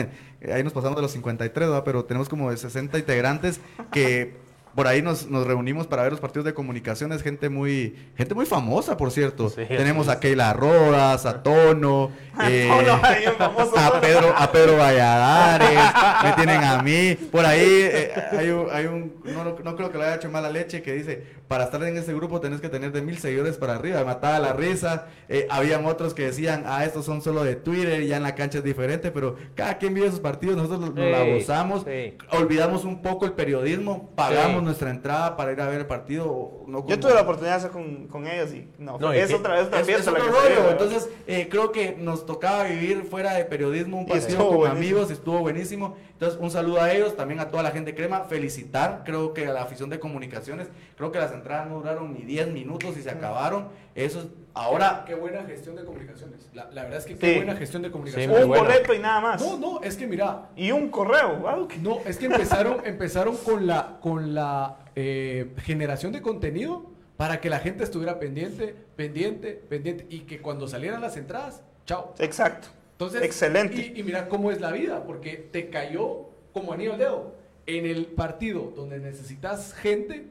[0.53, 1.83] ahí nos pasamos de los 53, ¿verdad?
[1.85, 3.61] pero tenemos como de 60 integrantes
[3.93, 4.35] que
[4.75, 7.21] por ahí nos, nos reunimos para ver los partidos de comunicaciones.
[7.21, 9.49] Gente muy, gente muy famosa, por cierto.
[9.49, 12.11] Sí, tenemos sí, a Keila Rodas, a Tono,
[12.43, 14.01] eh, a Tono.
[14.01, 15.79] Pedro, a Pedro Valladares,
[16.23, 17.15] me tienen a mí.
[17.31, 20.49] Por ahí eh, hay un, hay un no, no- creo que lo haya hecho mala
[20.49, 23.75] leche, que dice, para estar en ese grupo tenés que tener de mil seguidores para
[23.75, 23.99] arriba.
[23.99, 25.07] Me mataba la risa.
[25.27, 28.59] Eh, habían otros que decían, ah, estos son solo de Twitter, ya en la cancha
[28.59, 31.83] es diferente, pero cada quien vive sus partidos, nosotros nos, Sí, gozamos.
[31.85, 32.15] sí.
[32.31, 36.63] Olvidamos un poco el periodismo, pagamos Nuestra entrada para ir a ver el partido.
[36.67, 39.35] No Yo tuve la oportunidad de hacer con, con ellos y no, No, es que-
[39.35, 43.45] otra vez otra es, fiesta es Entonces, eh, creo que nos tocaba vivir fuera de
[43.45, 44.77] periodismo un partido con buenísimo.
[44.77, 45.95] amigos, estuvo buenísimo.
[46.13, 49.53] Entonces, un saludo a ellos, también a toda la gente crema, felicitar, creo que a
[49.53, 53.09] la afición de comunicaciones, creo que las entradas no duraron ni 10 minutos y se
[53.09, 53.67] acabaron.
[53.95, 54.27] Eso es,
[54.63, 56.49] ahora, Qué buena gestión de comunicaciones.
[56.53, 57.19] La, la verdad es que Sí.
[57.19, 58.29] qué buena gestión de Sí, comunicaciones.
[58.35, 58.63] muy Un bueno.
[58.65, 59.41] boleto y nada más.
[59.41, 61.47] No, no, es que mira, Y un correo.
[61.47, 61.73] ah, ok.
[61.81, 66.85] No, es que empezaron, empezaron con la, con la eh, generación de contenido
[67.17, 72.13] para que la gente estuviera pendiente, pendiente, pendiente y que cuando salieran las entradas, chao.
[72.19, 72.67] Exacto.
[72.93, 73.91] Entonces, Excelente.
[73.95, 77.35] Y, y mira cómo es la vida, porque te cayó como anillo al dedo.
[77.65, 80.25] En el partido donde necesitas gente,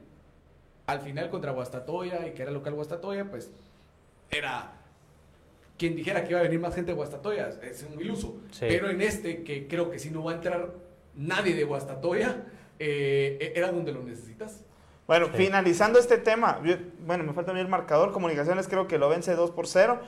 [0.87, 3.51] al final contra Guastatoya y que era local Guastatoya, pues
[4.31, 4.72] era
[5.76, 8.41] quien dijera que iba a venir más gente de Guastatoya, es un iluso.
[8.51, 8.66] Sí.
[8.68, 10.70] Pero en este, que creo que si no va a entrar
[11.14, 12.45] nadie de Guastatoya,
[12.79, 14.64] eh, era donde lo necesitas.
[15.07, 15.33] Bueno, Sí.
[15.37, 16.76] finalizando este tema, yo-
[17.07, 20.01] bueno, me falta el marcador, comunicaciones creo que lo vence 2 por 0.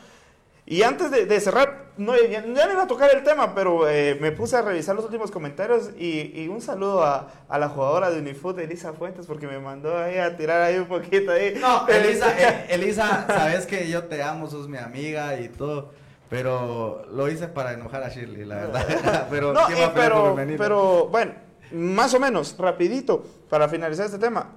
[0.71, 3.89] Y antes de, de cerrar, no, ya, ya no iba a tocar el tema, pero
[3.89, 7.69] eh, me puse a revisar los últimos comentarios y, y un saludo a, a la
[7.69, 11.55] jugadora de Unifoot, Elisa Fuentes, porque me mandó ahí a tirar ahí un poquito ahí.
[11.61, 15.91] no, Elisa, eh, Elisa, sabes que yo te amo, sos mi amiga y todo.
[16.29, 19.27] Pero lo hice para enojar a Shirley, la verdad.
[19.31, 21.33] pero, No, ¿quién eh, pero, pero bueno,
[21.73, 24.53] más o menos, rapidito, para finalizar este tema.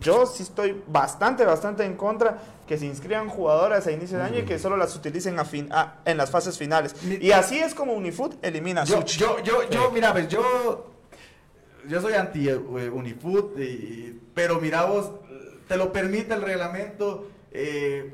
[0.00, 4.38] Yo sí estoy bastante, bastante en contra que se inscriban jugadoras a inicio de año
[4.40, 6.94] y que solo las utilicen a fin, a- en las fases finales.
[7.20, 9.18] Y así es como Unifoot elimina a Yo, Suchi.
[9.20, 10.86] yo, yo, yo, mira, pues yo,
[11.88, 15.10] yo soy anti eh, Unifood, y- pero mira vos,
[15.66, 18.12] te lo permite el reglamento, eh,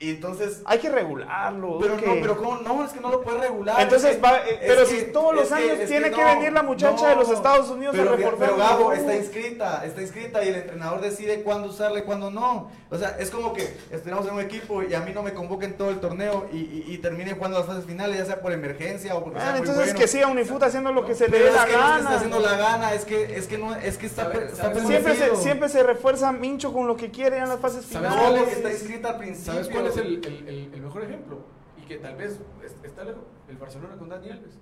[0.00, 1.78] y entonces, Hay que regularlo.
[1.80, 3.80] pero no, pero cómo, no, es que no lo puedes regular.
[3.80, 6.26] Entonces es que- va- eh, pero que- si todos los que- años tiene que no,
[6.28, 9.84] venir la muchacha de los Estados Unidos a pero, reforzar Pero el Gabo está inscrita,
[9.84, 12.70] está inscrita y el entrenador decide cuándo usarla y cuándo no.
[12.90, 15.76] O sea, es como que estemos en un equipo y a mí no me convoquen
[15.76, 19.14] todo el torneo y, y, y termine jugando las fases finales, ya sea por emergencia
[19.16, 19.98] o porque sea Bueno, muy entonces bueno.
[20.00, 21.82] que siga Unifoot haciendo lo que se le Pero dé es la que no es
[21.84, 21.98] que gana.
[22.04, 25.16] está haciendo la gana, es que, es que no, es que está, ¿Sabe- está Siempre
[25.16, 28.38] se, siempre se refuerza Mincho con lo que quiere en las fases ¿Sabes No, finales.
[28.40, 29.87] porque está inscrita al principio.
[29.94, 31.40] ¿Sabes cuál es el, mejor ejemplo?
[31.82, 33.22] Y que tal vez es- está lejos.
[33.48, 34.58] El Barcelona con Dani Alves.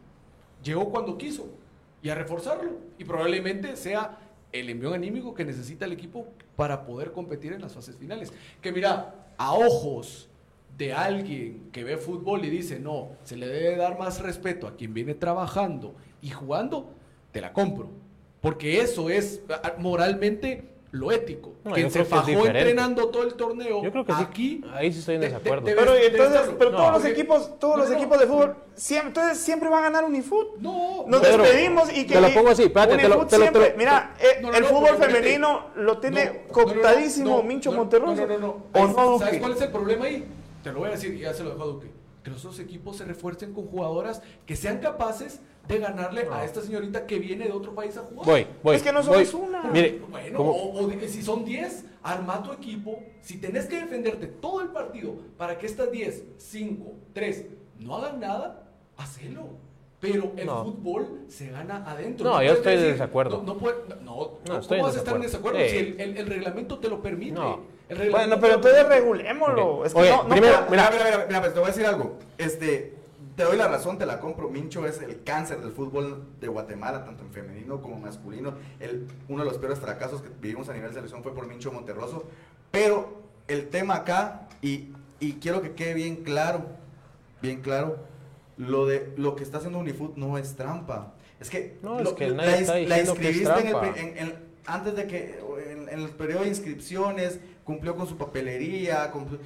[0.63, 1.49] Llegó cuando quiso
[2.03, 2.73] y a reforzarlo.
[2.99, 4.19] Y probablemente sea
[4.53, 8.33] el envión anímico que necesita el equipo para poder competir en las fases finales.
[8.63, 10.29] Que mira, a ojos
[10.77, 14.77] de alguien que ve fútbol y dice, no, se le debe dar más respeto a
[14.77, 16.91] quien viene trabajando y jugando,
[17.33, 17.91] te la compro.
[18.41, 21.53] Porque eso es a- a- moralmente lo ético.
[21.65, 23.83] No, se que fajó entrenando todo el torneo.
[23.83, 24.19] Yo creo que sí.
[24.23, 24.65] aquí.
[24.73, 25.67] Ahí sí estoy en de- desacuerdo.
[25.67, 29.09] de- Pero entonces, pero todos los equipos, todos No, los no, equipos de fútbol siempre,
[29.09, 30.59] entonces siempre van a ganar Unifoot.
[30.59, 33.37] No, Nos despedimos y que te lo pongo así, espérate, te lo- te lo- te
[33.39, 37.43] lo- siempre- mira, eh, el no, fútbol femenino lo tiene No, no, no, cooptadísimo no,
[37.43, 38.27] Mincho no, Monterroso.
[38.27, 38.49] No, no, no.
[38.73, 40.25] ¿O Ahí, no, ¿Sabes cuál es el problema ahí?
[40.63, 41.91] Te lo voy a decir y ya se lo dejo a Duque.
[42.23, 46.61] Que los dos equipos se refuercen con jugadoras que sean capaces de ganarle a esta
[46.61, 48.25] señorita que viene de otro país a jugar.
[48.27, 48.77] Voy, voy.
[48.77, 49.25] Es que no voy.
[49.27, 49.65] somos una.
[49.65, 53.03] Mire, Bueno, o, si son 10, arma tu equipo.
[53.21, 57.47] Si tenés que defenderte todo el partido para que estas 10, 5, 3
[57.81, 58.63] no hagan nada,
[58.97, 59.67] hacelo.
[59.99, 60.63] Pero el No.
[60.63, 62.29] fútbol se gana adentro.
[62.31, 63.39] No, yo estoy de desacuerdo.
[63.39, 65.59] No, no, puede- no, no, No, estoy ¿cómo vas a estar en desacuerdo.
[65.61, 65.69] Sí.
[65.71, 67.41] si el, el- el reglamento te lo permite?
[67.89, 69.77] El Bueno, pero entonces regulémoslo.
[69.79, 69.87] Ok.
[69.87, 71.73] Es que Oye, no, no primero, puedo- Mira, mira, mira, mira, pues te voy a
[71.73, 72.13] decir algo.
[72.37, 72.95] Este,
[73.37, 74.49] te doy la razón, te la compro.
[74.49, 78.55] Mincho es el cáncer del fútbol de Guatemala, tanto en femenino como masculino.
[78.81, 81.71] El, uno de los peores fracasos que vivimos a nivel de selección fue por Mincho
[81.73, 82.25] Monterroso.
[82.71, 86.65] Pero el tema acá, y, y quiero que quede bien claro,
[87.43, 87.99] bien claro,
[88.57, 91.13] lo de lo que está haciendo Unifoot no es trampa.
[91.39, 94.19] Es que, No, es lo- que la, está la que es inscribiste en el en-
[94.19, 95.39] en- antes de que
[95.71, 99.39] en, en el periodo de inscripciones cumplió con su papelería cumplió-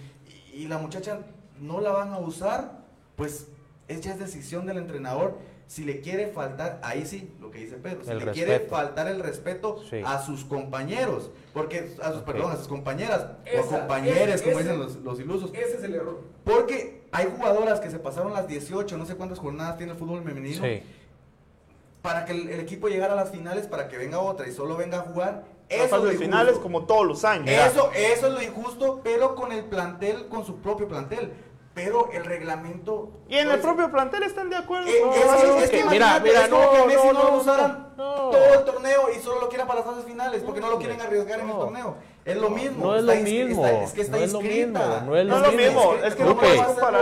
[0.55, 1.21] y, y la muchacha
[1.61, 2.85] no la van a usar,
[3.17, 3.49] pues
[3.91, 5.37] es ya es decisión del entrenador.
[5.67, 9.07] Si le quiere faltar, ahí sí, lo que dice Pedro, si El le quiere faltar
[9.07, 10.01] el respeto Sí.
[10.05, 12.25] a sus compañeros, porque a sus, Ok.
[12.27, 13.27] perdón, a sus compañeras
[13.57, 15.51] o compañeros, ese- como ese- dicen los, los ilusos.
[15.55, 16.23] Ese es el error.
[16.45, 20.25] Porque hay jugadoras que se pasaron las 18, no sé cuántas jornadas tiene el fútbol
[20.25, 20.83] femenino, Sí.
[22.03, 24.77] para que el, el equipo llegara a las finales, para que venga otra y solo
[24.77, 25.45] venga a jugar.
[25.71, 26.63] Las Eso es finales injusto.
[26.65, 27.49] como todos los años.
[27.49, 31.33] Eso, eso es lo injusto, pero con el plantel, con su propio plantel.
[31.73, 33.11] Pero el reglamento.
[33.29, 34.89] Y en el pues, propio plantel están de acuerdo.
[34.89, 37.07] eh, No, es, no, es- no, es que mira, mira, es como no, que Messi
[37.07, 38.05] no, no, no, lo usaran no.
[38.15, 41.01] todo el torneo y solo lo quieran para las fases finales, porque no lo quieren
[41.01, 41.59] arriesgar en el No.
[41.61, 41.95] torneo.
[42.25, 42.85] Es lo mismo.
[42.87, 43.67] No es lo mismo.
[43.67, 45.01] es que está no inscrita.
[45.07, 46.37] No es No lo mismo, es que no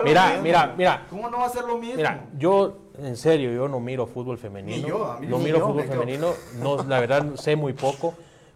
[0.05, 1.07] Mira, mira, mira.
[1.09, 1.97] ¿Cómo no va a ser lo mismo?
[1.97, 4.77] Mira, yo, en serio, yo no miro fútbol femenino.
[4.77, 6.29] Ni yo, a mí no miro yo, fútbol femenino.
[6.61, 8.15] No, la verdad, sé muy poco.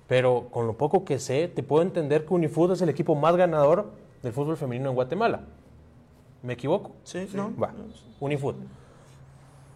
[0.09, 3.35] Pero con lo poco que sé, te puedo entender que Unifoot es el equipo más
[3.35, 3.93] ganador
[4.23, 5.41] del fútbol femenino en Guatemala.
[6.43, 6.93] ¿Me equivoco?
[7.05, 7.55] Sí, no.
[7.57, 7.73] Va,
[8.21, 8.57] Unifoot.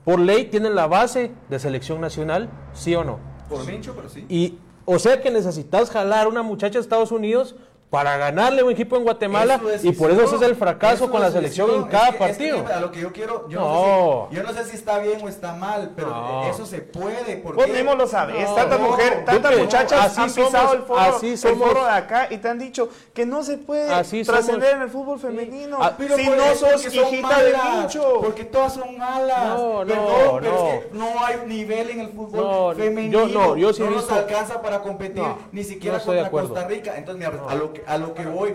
[0.04, 3.18] Por ley tienen la base de selección nacional, ¿sí o no?
[3.48, 4.24] Por Mincho, pero sí.
[4.28, 7.56] Y, o sea que necesitas jalar a una muchacha de Estados Unidos
[7.90, 11.08] para ganarle a un equipo en Guatemala Es y por eso ese es el fracaso
[11.08, 12.76] con la selección en cada Es que- es que, partido.
[12.76, 13.66] a lo que yo quiero, yo no.
[13.66, 14.26] No.
[14.28, 16.44] sé si, yo no sé si está bien o está mal, pero No.
[16.50, 17.36] eso se puede.
[17.36, 20.82] Porque Vos mismo lo sabes, No, tantas no, mujeres, tantas muchachas han pisado somos, el
[20.82, 24.24] foro, así el foro de acá y te han dicho que no se puede Así
[24.24, 24.76] trascender somos.
[24.76, 28.20] en el fútbol femenino Ah, Pero si no sos hijita de Mincho.
[28.20, 29.48] Porque todas son malas.
[29.58, 30.68] No, no, Perdón, pero no.
[30.68, 33.26] es que no hay nivel en el fútbol No, femenino.
[33.28, 36.30] yo no, yo sí he nos alcanza para competir No, ni siquiera no contra.
[36.30, 36.94] Costa Rica.
[36.96, 38.54] Entonces, mira, a lo que a lo que voy,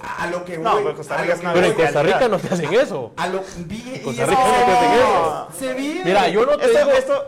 [0.00, 2.74] a lo que voy, No, pero Costa Rica en voy, Costa Rica no te hacen
[2.74, 3.12] eso.
[3.16, 5.48] a lo vi, Costa Rica no te hacen eso.
[5.58, 6.04] Se vive.
[6.04, 7.24] Mira, yo no te Esto- digo, esto,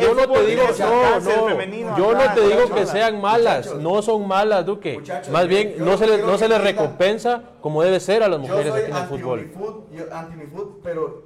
[0.00, 3.82] yo, no te digo, no, no, femenino yo no te digo que sean malas, muchachos.
[3.82, 4.94] no son malas, Duque.
[4.94, 8.72] Muchachos, Más bien, no se les, no se recompensa como debe ser a las mujeres
[8.72, 9.50] aquí en el anti fútbol.
[9.92, 11.24] Yo anti Unifoot, pero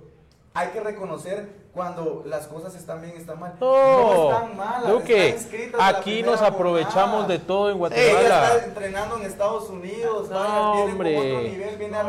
[0.55, 1.49] hay que reconocer
[1.79, 3.55] cuando las cosas están bien, están mal.
[3.61, 4.89] No, están malas.
[4.91, 7.29] Duque, están aquí nos aprovechamos jornada.
[7.29, 8.47] de todo en Ella Guatemala.
[8.57, 11.15] está entrenando en Estados Unidos, No, vaya, viene hombre.
[11.15, 12.09] con otro nivel, viene a No.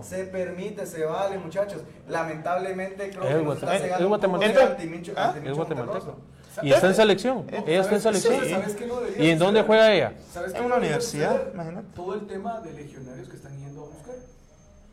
[0.00, 0.18] reforzar.
[0.18, 1.82] Se permite, se vale, muchachos.
[2.08, 4.60] Lamentablemente creo Es que está es cegando un poco guatemalteco.
[4.60, 5.24] el anti-Mincho- ¿Ah?
[5.28, 6.16] anti-Mincho Es guatemalteco.
[6.62, 7.46] Y está en selección.
[7.68, 8.34] Ella está en selección.
[8.34, 10.12] Entonces, ¿sabes qué no debería ¿Y en dónde juega ella?
[10.32, 11.86] ¿Sabes En no una universidad, imagínate.
[11.94, 14.16] Todo el tema de legionarios que están yendo a buscar.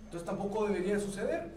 [0.03, 1.49] Entonces tampoco debería suceder.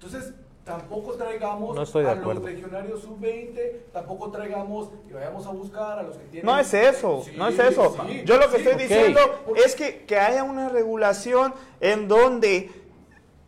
[0.00, 0.32] Entonces
[0.68, 2.42] tampoco traigamos No estoy de a acuerdo.
[2.42, 6.46] los legionarios sub-20, tampoco traigamos y vayamos a buscar a los que tienen...
[6.46, 7.96] No es eso, Sí, no es eso.
[8.06, 8.62] sí, Yo lo que sí.
[8.68, 9.18] estoy diciendo
[9.56, 12.70] es que, que haya una regulación en donde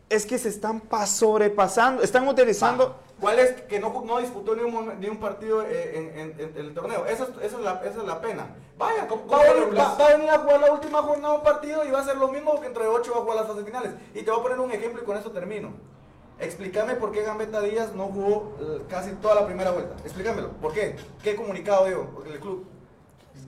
[0.09, 2.97] es que se están pa- sobrepasando, están utilizando...
[3.21, 3.53] ¿Cuál es?
[3.69, 7.05] Que no, no disputó ni un, ni un partido eh, en, en- en el torneo.
[7.05, 8.47] Esa es, esa es, la, esa es la pena.
[8.79, 9.87] Vaya, ¿Cómo- va, a cómo venir, regulas?
[9.89, 12.17] va- va a venir a jugar la última jornada un partido y va a ser
[12.17, 13.93] lo mismo que entre 8 va a jugar las fases finales.
[14.15, 15.69] Y te voy a poner un ejemplo y con eso termino.
[16.41, 19.95] Explícame por qué Gambetta Díaz no jugó eh, casi toda la primera vuelta.
[20.05, 20.49] Explícamelo.
[20.63, 20.97] ¿Por qué?
[21.23, 22.67] ¿Qué comunicado dio el club?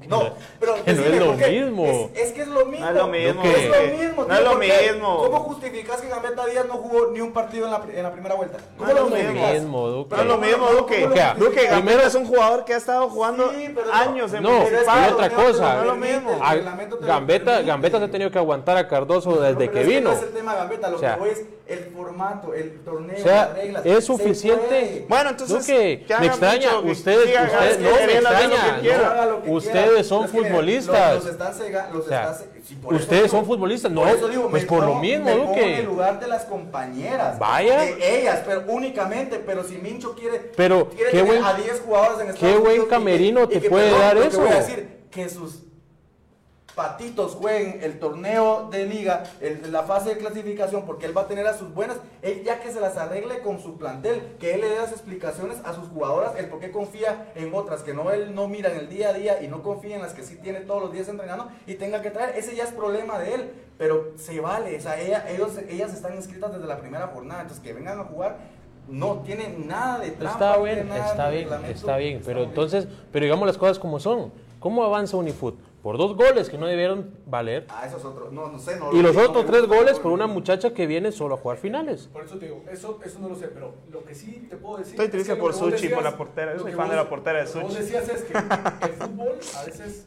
[0.08, 1.86] No, pero que no es lo mismo.
[1.86, 2.84] Es, es que es lo mismo.
[2.86, 3.96] No es lo mismo, Es lo Duque.
[3.98, 4.24] mismo.
[4.24, 5.16] No es lo mismo.
[5.18, 8.34] ¿Cómo justificas que Gambetta Díaz no jugó ni un partido en la, en la primera
[8.34, 8.58] vuelta?
[8.76, 9.16] ¿Cómo No es lo
[9.54, 10.16] mismo, Duque.
[10.16, 11.00] No es lo mismo, Duque.
[11.06, 13.92] Duque Primero- Gambetta es un jugador que ha estado jugando Sí, pero no.
[13.92, 15.74] años en No, y otra cosa.
[15.74, 16.38] No es lo mismo.
[16.40, 16.56] Ah,
[17.00, 17.62] Gambetta.
[17.62, 20.10] Gambetta se ha tenido que aguantar a Cardoso desde Pero que es vino.
[20.10, 23.16] No es el tema Gambetta, lo O sea, que voy es, el formato, el torneo,
[23.18, 23.86] O sea, las reglas.
[23.86, 25.06] es suficiente.
[25.08, 28.06] Bueno, entonces, Duque, que me extraña, mucho, que ustedes, sigan ustedes, hagan- no que me
[28.12, 29.04] que extraña, quieran.
[29.04, 31.14] Haga lo que Ustedes son que, futbolistas.
[31.14, 33.90] Los, los están cega- los O sea, está ce- sí, por eso ustedes son futbolistas,
[33.92, 35.72] no, por eso digo, pues me por lo mismo, me pongo Duque.
[35.74, 37.38] en el lugar de las compañeras.
[37.38, 37.80] Vaya.
[37.80, 39.38] De ellas, pero únicamente.
[39.44, 40.38] Pero si Mincho quiere.
[40.56, 42.94] Pero, quiere qué tener buen- a 10 jugadores en Estados qué buen Unidos y que-
[42.94, 44.40] camerino y te que, puede perdón, dar que eso.
[44.40, 45.62] voy a decir, que sus
[46.74, 51.26] patitos jueguen el torneo de liga, el- la fase de clasificación, porque él va a
[51.28, 54.60] tener a sus buenas, él ya que se las arregle con su plantel, que él
[54.62, 58.10] le dé las explicaciones a sus jugadoras, el por qué confía en otras, que no
[58.10, 60.36] él no mira en el día a día y no confía en las que sí
[60.36, 63.50] tiene todos los días entrenando y tenga que traer, ese ya es problema de él,
[63.78, 67.62] pero se vale, o sea, ella- ellos, ellas están inscritas desde la primera jornada, entonces
[67.62, 68.36] que vengan a jugar.
[68.88, 70.32] No tienen nada de trampa.
[70.32, 70.78] Está bien,
[71.10, 74.32] está bien, está bien, pero entonces, pero digamos las cosas como son.
[74.58, 75.54] ¿Cómo avanza Unifoot?
[75.82, 77.66] Por dos goles que no debieron valer.
[77.68, 78.32] Ah, esos otros.
[78.32, 78.78] No, no sé.
[78.78, 81.58] No, Y los no otros tres goles por una muchacha que viene solo a jugar
[81.58, 82.08] finales.
[82.12, 84.76] Por eso te digo, eso, eso no lo sé, pero lo que sí te puedo
[84.78, 84.92] decir.
[84.92, 86.52] Estoy es triste que por que vos Suchi, por decías- la portera.
[86.54, 87.82] Yo soy fan de vos- la portera de lo que Vos Suchi.
[87.84, 88.32] decías es que
[88.86, 90.06] el fútbol a veces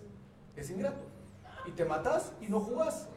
[0.55, 0.97] es ingrato.
[1.67, 3.09] Y te matas y no jugás.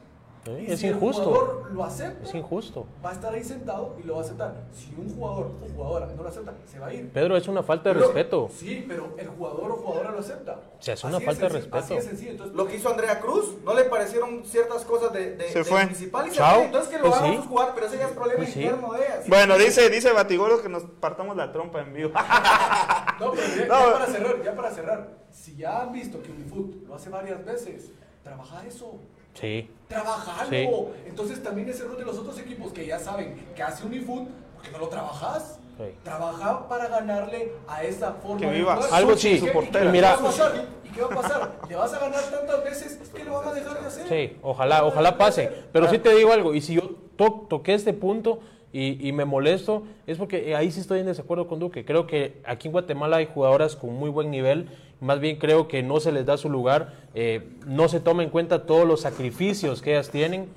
[0.56, 1.22] Sí, Y es si injusto.
[1.22, 2.24] El jugador lo acepta.
[2.28, 2.86] Es injusto.
[3.04, 4.54] Va a estar ahí sentado y lo va a aceptar.
[4.72, 7.10] Si un jugador o jugadora no lo acepta, se va a ir.
[7.10, 8.48] Pedro, es una falta de Pero- respeto.
[8.54, 10.60] Sí, pero el jugador o jugadora lo acepta.
[10.78, 11.84] O sea, es una Así falta de sencillo, respeto.
[11.84, 12.30] Así es sencillo.
[12.32, 15.64] Entonces, Lo que hizo Andrea Cruz, ¿no le parecieron ciertas cosas de, de, Se de
[15.64, 15.82] fue.
[15.84, 16.54] municipal y se Chao.
[16.56, 16.64] fue?
[16.66, 17.40] Entonces que lo Pues sí.
[17.48, 18.62] jugadores, pero ese ya es problema Pues sí.
[18.62, 19.28] interno de ellas.
[19.28, 22.10] Bueno, dice, dice Batigoro que nos partamos la trompa en vivo.
[23.20, 23.78] No, pero ya, No.
[23.86, 25.08] ya para cerrar, ya para cerrar.
[25.32, 27.90] Si ya han visto que Unifoot lo hace varias veces,
[28.22, 28.94] trabaja eso.
[29.40, 29.70] Sí.
[29.88, 30.48] Trabajalo.
[30.50, 30.68] Sí.
[31.06, 34.62] Entonces también ese error de los otros equipos que ya saben que hace Unifoot, ¿por
[34.62, 35.58] qué no lo trabajas?
[35.78, 35.84] Sí.
[36.02, 38.90] Trabaja para ganarle a esa forma Que de viva jugar.
[38.92, 39.38] Algo ¿Y sí.
[39.38, 39.84] Su y qué portera.
[39.84, 40.16] va a Mira.
[40.18, 40.52] pasar?
[40.84, 41.52] ¿Y qué va a pasar?
[41.68, 44.08] Le vas a ganar tantas veces que lo van a dejar de hacer.
[44.08, 45.50] Sí, ojalá, ojalá pase.
[45.72, 46.82] Pero sí te digo algo, y si yo
[47.16, 48.40] to- toqué este punto
[48.80, 51.84] y, me molesto, es porque eh, ahí sí estoy en desacuerdo con Duque.
[51.84, 54.68] Creo que aquí en Guatemala hay jugadoras con muy buen nivel,
[55.00, 58.30] más bien creo que no se les da su lugar, eh, no se toma en
[58.30, 60.48] cuenta todos los sacrificios que ellas tienen,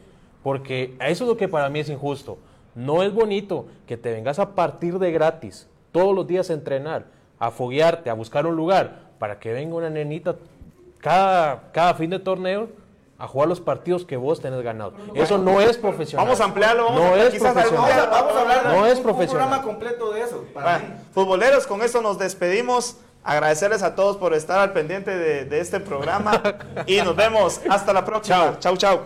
[0.44, 2.38] porque eso es lo que para mí es injusto.
[2.76, 7.06] No es bonito que te vengas a partir de gratis todos los días a entrenar,
[7.40, 10.36] a foguearte, a buscar un lugar, para que venga una nenita
[11.00, 12.70] cada, cada fin de torneo
[13.22, 14.94] a jugar los partidos que vos tenés ganado.
[15.14, 16.26] Eso no es profesional.
[16.26, 18.84] Vamos a ampliarlo, vamos no a- es quizás algún Vamos a, vamos a hablar No
[18.86, 19.44] de es un, profesional.
[19.44, 20.44] un programa completo de eso.
[20.54, 22.98] Para Bueno, futboleros, con esto nos despedimos.
[23.24, 26.42] Agradecerles a todos por estar al pendiente de, de este programa.
[26.88, 28.58] Y nos vemos hasta la próxima.
[28.60, 29.00] Chau, chau.